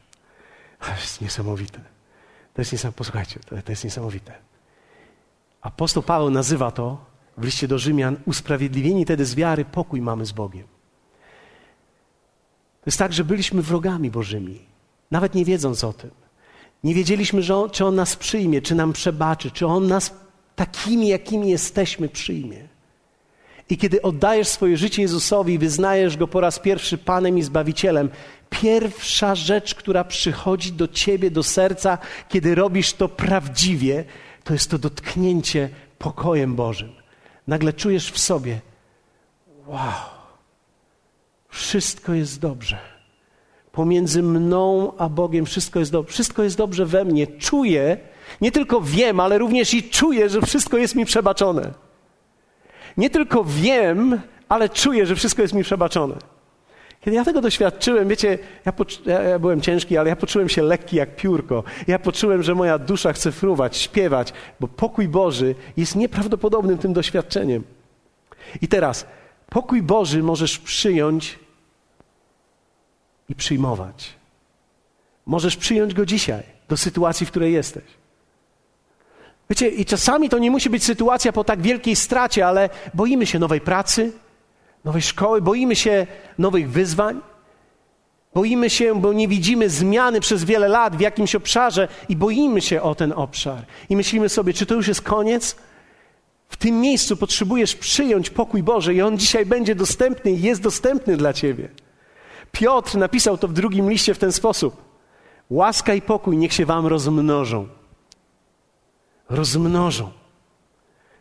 To 0.79 0.91
jest 0.91 1.21
niesamowite. 1.21 1.79
To 2.53 2.61
jest 2.61 2.71
niesamowite. 2.71 2.97
Posłuchajcie, 2.97 3.39
to 3.65 3.71
jest 3.71 3.83
niesamowite. 3.83 4.33
Apostoł 5.61 6.03
Paweł 6.03 6.29
nazywa 6.29 6.71
to 6.71 7.05
w 7.37 7.43
liście 7.43 7.67
do 7.67 7.79
Rzymian 7.79 8.17
usprawiedliwieni 8.25 9.05
tedy 9.05 9.25
z 9.25 9.35
wiary 9.35 9.65
pokój 9.65 10.01
mamy 10.01 10.25
z 10.25 10.31
Bogiem. 10.31 10.67
To 12.81 12.85
jest 12.85 12.99
tak, 12.99 13.13
że 13.13 13.23
byliśmy 13.23 13.61
wrogami 13.61 14.11
Bożymi 14.11 14.65
nawet 15.11 15.35
nie 15.35 15.45
wiedząc 15.45 15.83
o 15.83 15.93
tym. 15.93 16.20
Nie 16.83 16.93
wiedzieliśmy, 16.93 17.41
że 17.43 17.55
on, 17.55 17.69
czy 17.69 17.85
On 17.85 17.95
nas 17.95 18.15
przyjmie, 18.15 18.61
czy 18.61 18.75
nam 18.75 18.93
przebaczy, 18.93 19.51
czy 19.51 19.67
On 19.67 19.87
nas 19.87 20.13
takimi, 20.55 21.07
jakimi 21.07 21.49
jesteśmy, 21.49 22.09
przyjmie. 22.09 22.67
I 23.69 23.77
kiedy 23.77 24.01
oddajesz 24.01 24.47
swoje 24.47 24.77
życie 24.77 25.01
Jezusowi 25.01 25.53
i 25.53 25.57
wyznajesz 25.57 26.17
Go 26.17 26.27
po 26.27 26.41
raz 26.41 26.59
pierwszy 26.59 26.97
Panem 26.97 27.37
i 27.37 27.43
Zbawicielem, 27.43 28.09
pierwsza 28.49 29.35
rzecz, 29.35 29.75
która 29.75 30.03
przychodzi 30.03 30.71
do 30.71 30.87
Ciebie, 30.87 31.31
do 31.31 31.43
serca, 31.43 31.97
kiedy 32.29 32.55
robisz 32.55 32.93
to 32.93 33.09
prawdziwie, 33.09 34.05
to 34.43 34.53
jest 34.53 34.71
to 34.71 34.77
dotknięcie 34.77 35.69
pokojem 35.97 36.55
Bożym, 36.55 36.91
nagle 37.47 37.73
czujesz 37.73 38.11
w 38.11 38.19
sobie: 38.19 38.59
Wow, 39.67 39.79
wszystko 41.49 42.13
jest 42.13 42.39
dobrze. 42.39 43.00
Pomiędzy 43.71 44.23
mną 44.23 44.91
a 44.97 45.09
Bogiem 45.09 45.45
wszystko 45.45 45.79
jest 45.79 45.91
dobrze. 45.91 46.13
Wszystko 46.13 46.43
jest 46.43 46.57
dobrze 46.57 46.85
we 46.85 47.05
mnie. 47.05 47.27
Czuję, 47.27 47.97
nie 48.41 48.51
tylko 48.51 48.81
wiem, 48.81 49.19
ale 49.19 49.37
również 49.37 49.73
i 49.73 49.83
czuję, 49.83 50.29
że 50.29 50.41
wszystko 50.41 50.77
jest 50.77 50.95
mi 50.95 51.05
przebaczone. 51.05 51.71
Nie 52.97 53.09
tylko 53.09 53.43
wiem, 53.43 54.21
ale 54.49 54.69
czuję, 54.69 55.05
że 55.05 55.15
wszystko 55.15 55.41
jest 55.41 55.53
mi 55.53 55.63
przebaczone. 55.63 56.15
Kiedy 57.01 57.15
ja 57.17 57.25
tego 57.25 57.41
doświadczyłem, 57.41 58.07
wiecie, 58.07 58.37
ja, 58.65 58.73
ja, 59.05 59.21
ja, 59.21 59.39
byłem 59.39 59.61
ciężki, 59.61 59.97
ale 59.97 60.09
ja 60.09 60.15
poczułem 60.15 60.49
się 60.49 60.61
lekki 60.61 60.95
jak 60.95 61.15
piórko. 61.15 61.63
Ja 61.87 61.99
poczułem, 61.99 62.43
że 62.43 62.55
moja 62.55 62.77
dusza 62.79 63.13
chce 63.13 63.31
fruwać, 63.31 63.77
śpiewać, 63.77 64.33
bo 64.59 64.67
pokój 64.67 65.07
Boży 65.07 65.55
jest 65.77 65.95
nieprawdopodobnym 65.95 66.77
tym 66.77 66.93
doświadczeniem. 66.93 67.63
I 68.61 68.67
teraz, 68.67 69.05
pokój 69.49 69.81
Boży 69.81 70.23
możesz 70.23 70.59
przyjąć 70.59 71.39
i 73.31 73.35
przyjmować. 73.35 74.13
Możesz 75.25 75.57
przyjąć 75.57 75.93
go 75.93 76.05
dzisiaj, 76.05 76.43
do 76.69 76.77
sytuacji, 76.77 77.25
w 77.25 77.29
której 77.29 77.53
jesteś. 77.53 77.83
Wiecie, 79.49 79.67
i 79.69 79.85
czasami 79.85 80.29
to 80.29 80.39
nie 80.39 80.51
musi 80.51 80.69
być 80.69 80.83
sytuacja 80.83 81.31
po 81.31 81.43
tak 81.43 81.61
wielkiej 81.61 81.95
stracie, 81.95 82.47
ale 82.47 82.69
boimy 82.93 83.25
się 83.25 83.39
nowej 83.39 83.61
pracy, 83.61 84.11
nowej 84.85 85.01
szkoły, 85.01 85.41
boimy 85.41 85.75
się 85.75 86.07
nowych 86.37 86.71
wyzwań. 86.71 87.21
Boimy 88.33 88.69
się, 88.69 89.01
bo 89.01 89.13
nie 89.13 89.27
widzimy 89.27 89.69
zmiany 89.69 90.19
przez 90.19 90.43
wiele 90.43 90.67
lat 90.67 90.95
w 90.95 90.99
jakimś 90.99 91.35
obszarze 91.35 91.87
i 92.09 92.15
boimy 92.15 92.61
się 92.61 92.81
o 92.81 92.95
ten 92.95 93.13
obszar. 93.15 93.65
I 93.89 93.95
myślimy 93.95 94.29
sobie, 94.29 94.53
czy 94.53 94.65
to 94.65 94.75
już 94.75 94.87
jest 94.87 95.01
koniec? 95.01 95.55
W 96.49 96.57
tym 96.57 96.81
miejscu 96.81 97.17
potrzebujesz 97.17 97.75
przyjąć 97.75 98.29
pokój 98.29 98.63
Boży 98.63 98.93
i 98.93 99.01
on 99.01 99.17
dzisiaj 99.17 99.45
będzie 99.45 99.75
dostępny 99.75 100.31
i 100.31 100.41
jest 100.41 100.61
dostępny 100.61 101.17
dla 101.17 101.33
ciebie. 101.33 101.69
Piotr 102.51 102.97
napisał 102.97 103.37
to 103.37 103.47
w 103.47 103.53
drugim 103.53 103.89
liście 103.89 104.13
w 104.13 104.19
ten 104.19 104.31
sposób. 104.31 104.81
Łaska 105.49 105.93
i 105.93 106.01
pokój 106.01 106.37
niech 106.37 106.53
się 106.53 106.65
wam 106.65 106.87
rozmnożą. 106.87 107.67
Rozmnożą. 109.29 110.11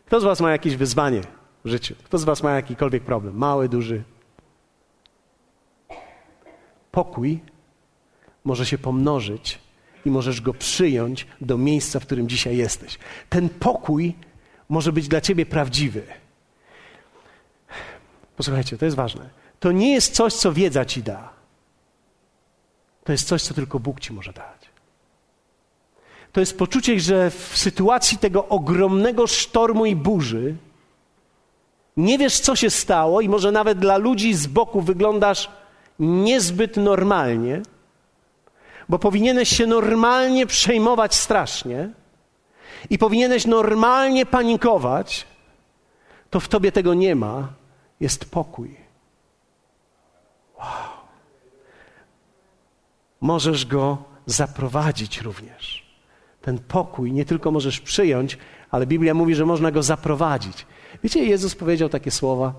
Kto 0.05 0.19
z 0.19 0.23
was 0.23 0.41
ma 0.41 0.51
jakieś 0.51 0.75
wyzwanie? 0.75 1.21
w 1.65 1.69
życiu. 1.69 1.95
Kto 2.03 2.17
z 2.17 2.23
Was 2.23 2.43
ma 2.43 2.51
jakikolwiek 2.51 3.03
problem? 3.03 3.37
Mały, 3.37 3.69
duży? 3.69 4.03
Pokój 6.91 7.39
może 8.43 8.65
się 8.65 8.77
pomnożyć 8.77 9.59
i 10.05 10.11
możesz 10.11 10.41
go 10.41 10.53
przyjąć 10.53 11.27
do 11.41 11.57
miejsca, 11.57 11.99
w 11.99 12.05
którym 12.05 12.29
dzisiaj 12.29 12.57
jesteś. 12.57 12.99
Ten 13.29 13.49
pokój 13.49 14.15
może 14.69 14.91
być 14.93 15.07
dla 15.07 15.21
Ciebie 15.21 15.45
prawdziwy. 15.45 16.03
Posłuchajcie, 18.37 18.77
to 18.77 18.85
jest 18.85 18.97
ważne. 18.97 19.40
To 19.61 19.71
nie 19.71 19.93
jest 19.93 20.15
coś, 20.15 20.33
co 20.33 20.53
wiedza 20.53 20.85
Ci 20.85 21.03
da. 21.03 21.29
To 23.03 23.11
jest 23.11 23.27
coś, 23.27 23.41
co 23.41 23.53
tylko 23.53 23.79
Bóg 23.79 23.99
Ci 23.99 24.13
może 24.13 24.33
dać. 24.33 24.69
To 26.31 26.39
jest 26.39 26.57
poczucie, 26.57 26.99
że 26.99 27.29
w 27.29 27.57
sytuacji 27.57 28.17
tego 28.17 28.47
ogromnego 28.47 29.27
sztormu 29.27 29.85
i 29.85 29.95
burzy, 29.95 30.55
nie 31.97 32.17
wiesz, 32.17 32.39
co 32.39 32.55
się 32.55 32.69
stało, 32.69 33.21
i 33.21 33.29
może 33.29 33.51
nawet 33.51 33.79
dla 33.79 33.97
ludzi 33.97 34.33
z 34.33 34.47
boku 34.47 34.81
wyglądasz 34.81 35.49
niezbyt 35.99 36.77
normalnie, 36.77 37.61
bo 38.89 38.99
powinieneś 38.99 39.49
się 39.57 39.67
normalnie 39.67 40.45
przejmować 40.45 41.15
strasznie 41.15 41.89
i 42.89 42.97
powinieneś 42.97 43.45
normalnie 43.45 44.25
panikować, 44.25 45.25
to 46.29 46.39
w 46.39 46.47
tobie 46.47 46.71
tego 46.71 46.93
nie 46.93 47.15
ma, 47.15 47.47
jest 47.99 48.31
pokój. 48.31 48.80
Możesz 53.21 53.65
go 53.65 53.97
zaprowadzić 54.25 55.21
również. 55.21 55.91
Ten 56.41 56.59
pokój 56.59 57.11
nie 57.11 57.25
tylko 57.25 57.51
możesz 57.51 57.79
przyjąć, 57.79 58.37
ale 58.71 58.87
Biblia 58.87 59.13
mówi, 59.13 59.35
że 59.35 59.45
można 59.45 59.71
go 59.71 59.83
zaprowadzić. 59.83 60.65
Wiecie, 61.03 61.25
Jezus 61.25 61.55
powiedział 61.55 61.89
takie 61.89 62.11
słowa: 62.11 62.53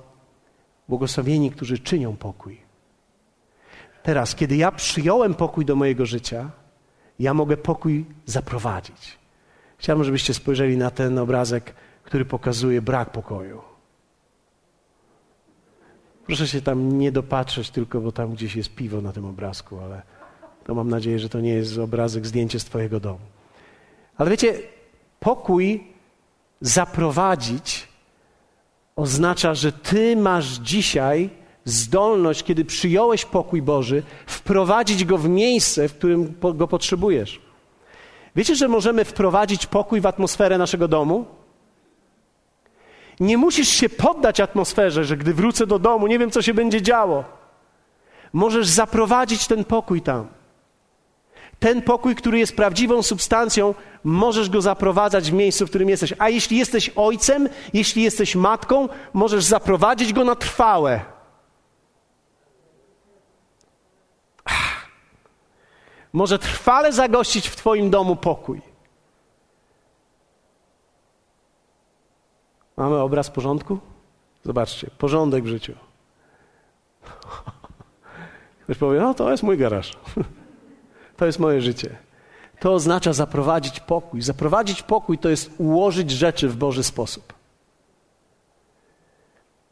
Błogosławieni, 0.89 1.51
którzy 1.51 1.79
czynią 1.79 2.17
pokój. 2.17 2.61
Teraz, 4.03 4.35
kiedy 4.35 4.57
ja 4.57 4.73
przyjąłem 4.73 5.35
pokój 5.35 5.65
do 5.65 5.77
mojego 5.77 6.07
życia, 6.07 6.51
ja 7.19 7.35
mogę 7.35 7.57
pokój 7.57 8.05
zaprowadzić. 8.27 9.19
Chciałbym, 9.79 10.05
żebyście 10.05 10.35
spojrzeli 10.35 10.77
na 10.77 10.91
ten 10.91 11.19
obrazek, 11.19 11.75
który 12.03 12.25
pokazuje 12.25 12.83
brak 12.83 13.11
pokoju. 13.11 13.72
Proszę 16.27 16.49
się 16.49 16.61
tam 16.61 16.99
nie 16.99 17.13
dopatrzeć 17.13 17.71
tylko, 17.71 18.01
bo 18.01 18.13
tam 18.13 18.33
gdzieś 18.33 18.57
jest 18.57 18.75
piwo 18.75 19.01
na 19.01 19.13
tym 19.13 19.25
obrazku, 19.25 19.79
ale 19.79 20.03
to 20.65 20.75
mam 20.75 20.89
nadzieję, 20.89 21.19
że 21.19 21.29
to 21.29 21.41
nie 21.41 21.55
jest 21.55 21.79
obrazek, 21.79 22.27
zdjęcie 22.27 22.61
z 22.61 22.65
Twojego 22.65 23.01
domu. 23.01 23.19
Ale 24.17 24.31
wiecie, 24.31 24.59
pokój 25.21 25.85
zaprowadzić 26.61 27.89
oznacza, 28.97 29.55
że 29.55 29.73
Ty 29.73 30.17
masz 30.17 30.47
dzisiaj 30.47 31.31
zdolność, 31.65 32.43
kiedy 32.43 32.65
przyjąłeś 32.65 33.25
pokój 33.25 33.63
Boży, 33.63 34.03
wprowadzić 34.27 35.05
go 35.05 35.19
w 35.19 35.29
miejsce, 35.29 35.89
w 35.89 35.95
którym 35.95 36.35
go 36.55 36.69
potrzebujesz. 36.69 37.41
Wiecie, 38.37 38.57
że 38.57 38.69
możemy 38.69 39.05
wprowadzić 39.05 39.67
pokój 39.67 40.01
w 40.01 40.07
atmosferę 40.07 40.59
naszego 40.59 40.89
domu? 40.89 41.27
Nie 43.21 43.39
musisz 43.39 43.69
się 43.69 43.89
poddać 43.89 44.41
atmosferze, 44.41 45.05
że 45.05 45.17
gdy 45.17 45.35
wrócę 45.35 45.67
do 45.67 45.79
domu, 45.79 46.07
nie 46.07 46.19
wiem, 46.19 46.31
co 46.31 46.43
się 46.43 46.55
będzie 46.55 46.83
działo. 46.83 47.25
Możesz 48.33 48.69
zaprowadzić 48.69 49.47
ten 49.47 49.65
pokój 49.65 50.03
tam 50.03 50.29
ten 51.63 51.83
pokój, 51.83 52.15
który 52.15 52.39
jest 52.39 52.57
prawdziwą 52.57 53.03
substancją, 53.03 53.75
możesz 54.05 54.51
go 54.51 54.63
zaprowadzać 54.63 55.31
w 55.31 55.35
miejscu, 55.35 55.67
w 55.67 55.69
którym 55.69 55.89
jesteś. 55.89 56.15
A 56.19 56.29
jeśli 56.29 56.59
jesteś 56.59 56.91
ojcem, 56.97 57.49
jeśli 57.73 58.03
jesteś 58.03 58.35
matką, 58.35 58.89
możesz 59.13 59.45
zaprowadzić 59.45 60.13
go 60.13 60.25
na 60.25 60.35
trwałe. 60.35 61.01
Może 66.13 66.39
trwale 66.39 66.93
zagościć 66.93 67.49
w 67.49 67.57
Twoim 67.57 67.91
domu 67.91 68.17
pokój. 68.17 68.72
Mamy 72.77 72.97
obraz 72.97 73.31
porządku? 73.31 73.79
Zobaczcie, 74.45 74.91
porządek 74.99 75.45
w 75.45 75.47
życiu. 75.47 75.75
Ktoś 78.65 78.79
powie, 78.79 79.01
no 79.01 79.15
to 79.15 79.31
jest 79.31 79.43
mój 79.43 79.59
garaż. 79.59 79.93
To 81.17 81.27
jest 81.27 81.39
moje 81.39 81.61
życie. 81.61 81.97
To 82.61 82.73
oznacza 82.73 83.13
zaprowadzić 83.13 83.81
pokój. 83.81 84.23
Zaprowadzić 84.23 84.83
pokój 84.83 85.19
to 85.19 85.29
jest 85.29 85.51
ułożyć 85.59 86.11
rzeczy 86.11 86.49
w 86.49 86.57
Boży 86.57 86.85
sposób. 86.85 87.33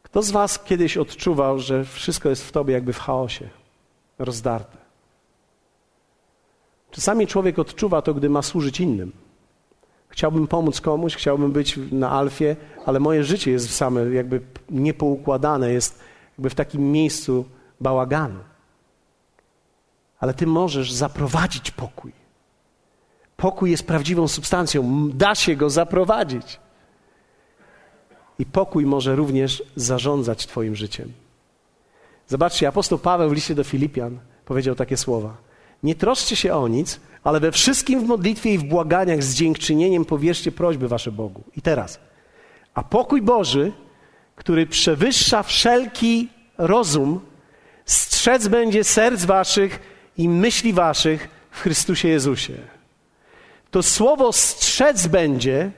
Kto 0.02 0.22
z 0.22 0.30
Was 0.30 0.58
kiedyś 0.58 0.96
odczuwał, 0.96 1.58
że 1.58 1.84
wszystko 1.84 2.28
jest 2.28 2.44
w 2.44 2.52
tobie 2.52 2.74
jakby 2.74 2.92
w 2.92 2.98
chaosie, 2.98 3.48
rozdarte? 4.18 4.78
Czasami 6.90 7.26
człowiek 7.26 7.58
odczuwa 7.58 8.02
to, 8.02 8.14
gdy 8.14 8.30
ma 8.30 8.42
służyć 8.42 8.80
innym. 8.80 9.12
Chciałbym 10.11 10.46
pomóc 10.46 10.81
komuś, 10.81 11.16
chciałbym 11.16 11.53
być 11.53 11.79
na 11.92 12.11
alfie, 12.11 12.57
ale 12.87 13.01
moje 13.01 13.25
życie 13.25 13.51
jest 13.51 13.70
same 13.70 14.11
jakby 14.11 14.40
niepoukładane, 14.70 15.73
jest 15.73 16.01
jakby 16.38 16.51
w 16.51 16.55
takim 16.55 16.92
miejscu 16.92 17.44
bałaganu 17.81 18.40
ale 20.20 20.35
ty 20.35 20.46
możesz 20.46 20.92
zaprowadzić 20.92 21.70
pokój. 21.70 22.12
Pokój 23.37 23.70
jest 23.70 23.87
prawdziwą 23.87 24.29
substancją, 24.29 25.11
da 25.11 25.35
się 25.35 25.57
go 25.57 25.70
zaprowadzić. 25.70 26.61
I 28.38 28.46
pokój 28.46 28.87
może 28.87 29.16
również 29.16 29.62
zarządzać 29.77 30.46
Twoim 30.46 30.77
życiem. 30.77 31.12
Zobaczcie, 32.29 32.68
apostoł 32.68 32.99
Paweł 32.99 33.31
w 33.31 33.33
liście 33.33 33.55
do 33.55 33.64
Filipian 33.64 34.18
powiedział 34.44 34.75
takie 34.75 34.96
słowa: 34.96 35.37
Nie 35.83 35.94
troszcie 35.94 36.37
się 36.37 36.55
o 36.55 36.68
nic, 36.68 37.01
ale 37.24 37.40
we 37.40 37.52
wszystkim 37.52 38.00
w 38.00 38.09
modlitwie 38.09 38.54
i 38.54 38.59
w 38.59 38.64
błaganiach 38.64 39.22
z 39.22 39.35
dziękczynieniem 39.35 40.04
powierzcie 40.04 40.52
prośby 40.52 40.88
Wasze 40.88 41.12
Bogu. 41.12 41.44
I 41.56 41.62
teraz, 41.62 42.00
a 42.74 42.83
pokój 42.83 43.22
Boży, 43.22 43.72
który 44.37 44.66
przewyższa 44.66 45.42
wszelki 45.42 46.28
rozum, 46.59 47.20
strzec 47.85 48.48
będzie 48.48 48.85
serc 48.85 49.24
Waszych 49.24 49.80
i 50.16 50.28
myśli 50.28 50.72
waszych 50.72 51.28
w 51.50 51.61
Chrystusie 51.61 52.09
Jezusie. 52.09 52.54
To 53.70 53.83
słowo 53.83 54.33
strzec 54.33 55.06
będzie, 55.06 55.70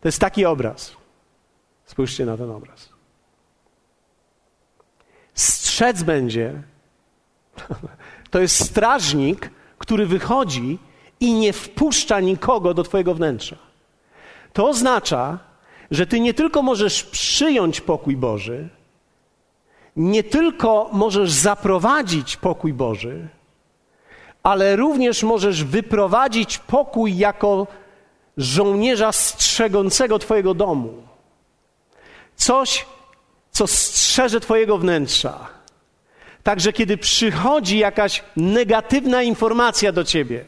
to 0.00 0.08
jest 0.08 0.18
taki 0.18 0.44
obraz. 0.44 0.96
Spójrzcie 1.86 2.26
na 2.26 2.36
ten 2.36 2.50
obraz. 2.50 2.88
Strzec 5.34 6.02
będzie, 6.02 6.62
to 8.30 8.40
jest 8.40 8.64
strażnik, 8.64 9.50
który 9.88 10.06
wychodzi 10.06 10.78
i 11.20 11.32
nie 11.32 11.52
wpuszcza 11.52 12.20
nikogo 12.20 12.74
do 12.74 12.82
Twojego 12.82 13.14
wnętrza. 13.14 13.56
To 14.52 14.68
oznacza, 14.68 15.38
że 15.90 16.06
ty 16.06 16.20
nie 16.20 16.34
tylko 16.34 16.62
możesz 16.62 17.04
przyjąć 17.04 17.80
pokój 17.80 18.16
Boży, 18.16 18.68
nie 19.96 20.22
tylko 20.22 20.90
możesz 20.92 21.30
zaprowadzić 21.30 22.36
pokój 22.36 22.72
Boży, 22.72 23.28
ale 24.42 24.76
również 24.76 25.22
możesz 25.22 25.64
wyprowadzić 25.64 26.58
pokój 26.58 27.16
jako 27.16 27.66
żołnierza 28.36 29.12
strzegącego 29.12 30.18
Twojego 30.18 30.54
domu. 30.54 30.92
Coś, 32.36 32.86
co 33.50 33.66
strzeże 33.66 34.40
Twojego 34.40 34.78
wnętrza. 34.78 35.57
Także 36.48 36.72
kiedy 36.72 36.96
przychodzi 36.96 37.78
jakaś 37.78 38.24
negatywna 38.36 39.22
informacja 39.22 39.92
do 39.92 40.04
Ciebie, 40.04 40.44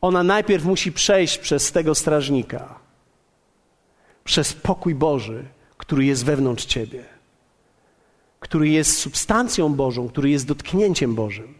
ona 0.00 0.22
najpierw 0.22 0.64
musi 0.64 0.92
przejść 0.92 1.38
przez 1.38 1.72
tego 1.72 1.94
strażnika, 1.94 2.78
przez 4.24 4.52
pokój 4.52 4.94
Boży, 4.94 5.44
który 5.76 6.04
jest 6.04 6.24
wewnątrz 6.24 6.64
Ciebie, 6.64 7.04
który 8.40 8.68
jest 8.68 8.98
substancją 8.98 9.74
Bożą, 9.74 10.08
który 10.08 10.30
jest 10.30 10.46
dotknięciem 10.46 11.14
Bożym. 11.14 11.54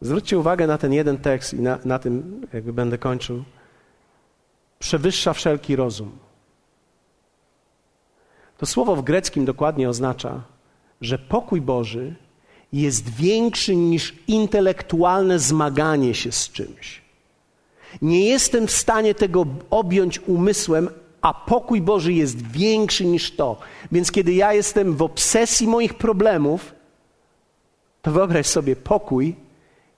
Zwróćcie 0.00 0.38
uwagę 0.38 0.66
na 0.66 0.78
ten 0.78 0.92
jeden 0.92 1.18
tekst 1.18 1.54
i 1.54 1.60
na, 1.60 1.78
na 1.84 1.98
tym 1.98 2.46
jakby 2.52 2.72
będę 2.72 2.98
kończył. 2.98 3.44
Przewyższa 4.78 5.32
wszelki 5.32 5.76
rozum. 5.76 6.18
To 8.62 8.66
słowo 8.66 8.96
w 8.96 9.02
greckim 9.02 9.44
dokładnie 9.44 9.88
oznacza, 9.88 10.42
że 11.00 11.18
pokój 11.18 11.60
Boży 11.60 12.14
jest 12.72 13.10
większy 13.10 13.76
niż 13.76 14.14
intelektualne 14.28 15.38
zmaganie 15.38 16.14
się 16.14 16.32
z 16.32 16.50
czymś. 16.50 17.02
Nie 18.02 18.24
jestem 18.24 18.66
w 18.66 18.70
stanie 18.70 19.14
tego 19.14 19.46
objąć 19.70 20.18
umysłem, 20.18 20.88
a 21.20 21.34
pokój 21.34 21.80
Boży 21.80 22.12
jest 22.12 22.46
większy 22.46 23.04
niż 23.04 23.36
to. 23.36 23.56
Więc 23.92 24.12
kiedy 24.12 24.32
ja 24.32 24.52
jestem 24.52 24.96
w 24.96 25.02
obsesji 25.02 25.66
moich 25.66 25.94
problemów, 25.94 26.74
to 28.02 28.12
wyobraź 28.12 28.46
sobie 28.46 28.76
pokój 28.76 29.36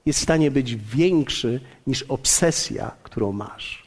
jest 0.07 0.18
w 0.18 0.22
stanie 0.22 0.50
być 0.50 0.77
większy 0.77 1.61
niż 1.87 2.03
obsesja, 2.03 2.90
którą 3.03 3.33
masz, 3.33 3.84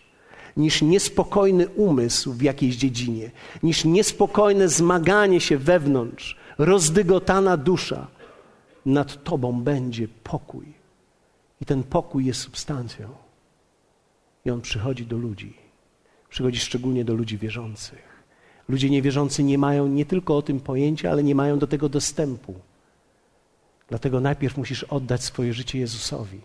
niż 0.58 0.82
niespokojny 0.82 1.68
umysł 1.68 2.34
w 2.34 2.42
jakiejś 2.42 2.76
dziedzinie, 2.76 3.32
niż 3.64 3.86
niespokojne 3.86 4.70
zmaganie 4.70 5.42
się 5.42 5.58
wewnątrz, 5.58 6.38
rozdygotana 6.58 7.58
dusza. 7.58 8.08
Nad 8.86 9.24
tobą 9.24 9.62
będzie 9.62 10.08
pokój. 10.08 10.74
I 11.62 11.66
ten 11.66 11.84
pokój 11.84 12.26
jest 12.26 12.40
substancją. 12.40 13.10
I 14.46 14.52
on 14.52 14.62
przychodzi 14.62 15.06
do 15.06 15.18
ludzi. 15.18 15.54
Przychodzi 16.30 16.60
szczególnie 16.60 17.06
do 17.06 17.14
ludzi 17.14 17.38
wierzących. 17.38 18.24
Ludzie 18.70 18.90
niewierzący 18.90 19.44
nie 19.44 19.58
mają 19.58 19.88
nie 19.88 20.06
tylko 20.06 20.38
o 20.38 20.42
tym 20.42 20.60
pojęcia, 20.60 21.12
ale 21.12 21.24
nie 21.24 21.36
mają 21.36 21.60
do 21.60 21.68
tego 21.68 21.90
dostępu. 21.90 22.54
Dlatego 23.88 24.20
najpierw 24.20 24.58
musisz 24.58 24.84
oddać 24.84 25.24
swoje 25.24 25.54
życie 25.54 25.80
Jezusowi, 25.80 26.42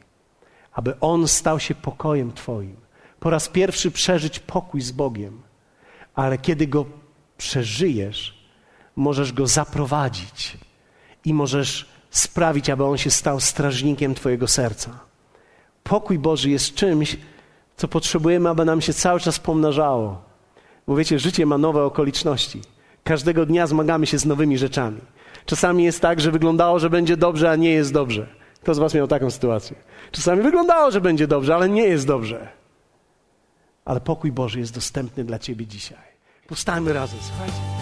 aby 0.72 1.00
On 1.00 1.28
stał 1.28 1.60
się 1.60 1.74
pokojem 1.74 2.32
Twoim. 2.32 2.76
Po 3.22 3.30
raz 3.30 3.48
pierwszy 3.48 3.90
przeżyć 3.90 4.38
pokój 4.38 4.80
z 4.80 4.92
Bogiem, 4.92 5.42
ale 6.14 6.38
kiedy 6.38 6.66
go 6.66 6.84
przeżyjesz, 7.38 8.34
możesz 8.96 9.32
go 9.32 9.46
zaprowadzić 9.46 10.58
i 11.24 11.34
możesz 11.34 11.88
sprawić, 12.10 12.70
aby 12.70 12.84
On 12.84 12.98
się 12.98 13.10
stał 13.10 13.40
strażnikiem 13.40 14.14
Twojego 14.14 14.48
serca. 14.48 14.98
Pokój 15.82 16.18
Boży 16.18 16.50
jest 16.50 16.74
czymś, 16.74 17.16
co 17.76 17.88
potrzebujemy, 17.88 18.48
aby 18.48 18.64
nam 18.64 18.80
się 18.80 18.92
cały 18.92 19.20
czas 19.20 19.38
pomnażało. 19.38 20.22
Bo 20.86 20.96
wiecie, 20.96 21.18
życie 21.18 21.46
ma 21.46 21.58
nowe 21.58 21.84
okoliczności. 21.84 22.60
Każdego 23.04 23.46
dnia 23.46 23.66
zmagamy 23.66 24.06
się 24.06 24.18
z 24.18 24.26
nowymi 24.26 24.58
rzeczami. 24.58 25.00
Czasami 25.46 25.84
jest 25.84 26.00
tak, 26.00 26.20
że 26.20 26.30
wyglądało, 26.30 26.78
że 26.78 26.90
będzie 26.90 27.16
dobrze, 27.16 27.50
a 27.50 27.56
nie 27.56 27.70
jest 27.70 27.92
dobrze. 27.92 28.26
Kto 28.62 28.74
z 28.74 28.78
Was 28.78 28.94
miał 28.94 29.08
taką 29.08 29.30
sytuację? 29.30 29.76
Czasami 30.10 30.42
wyglądało, 30.42 30.90
że 30.90 31.00
będzie 31.00 31.26
dobrze, 31.26 31.54
ale 31.54 31.68
nie 31.68 31.84
jest 31.84 32.06
dobrze. 32.06 32.61
Ale 33.84 34.00
pokój 34.00 34.32
Boży 34.32 34.58
jest 34.58 34.74
dostępny 34.74 35.24
dla 35.24 35.38
Ciebie 35.38 35.66
dzisiaj. 35.66 36.12
Powstajmy 36.46 36.92
razem, 36.92 37.18
słuchajcie. 37.22 37.81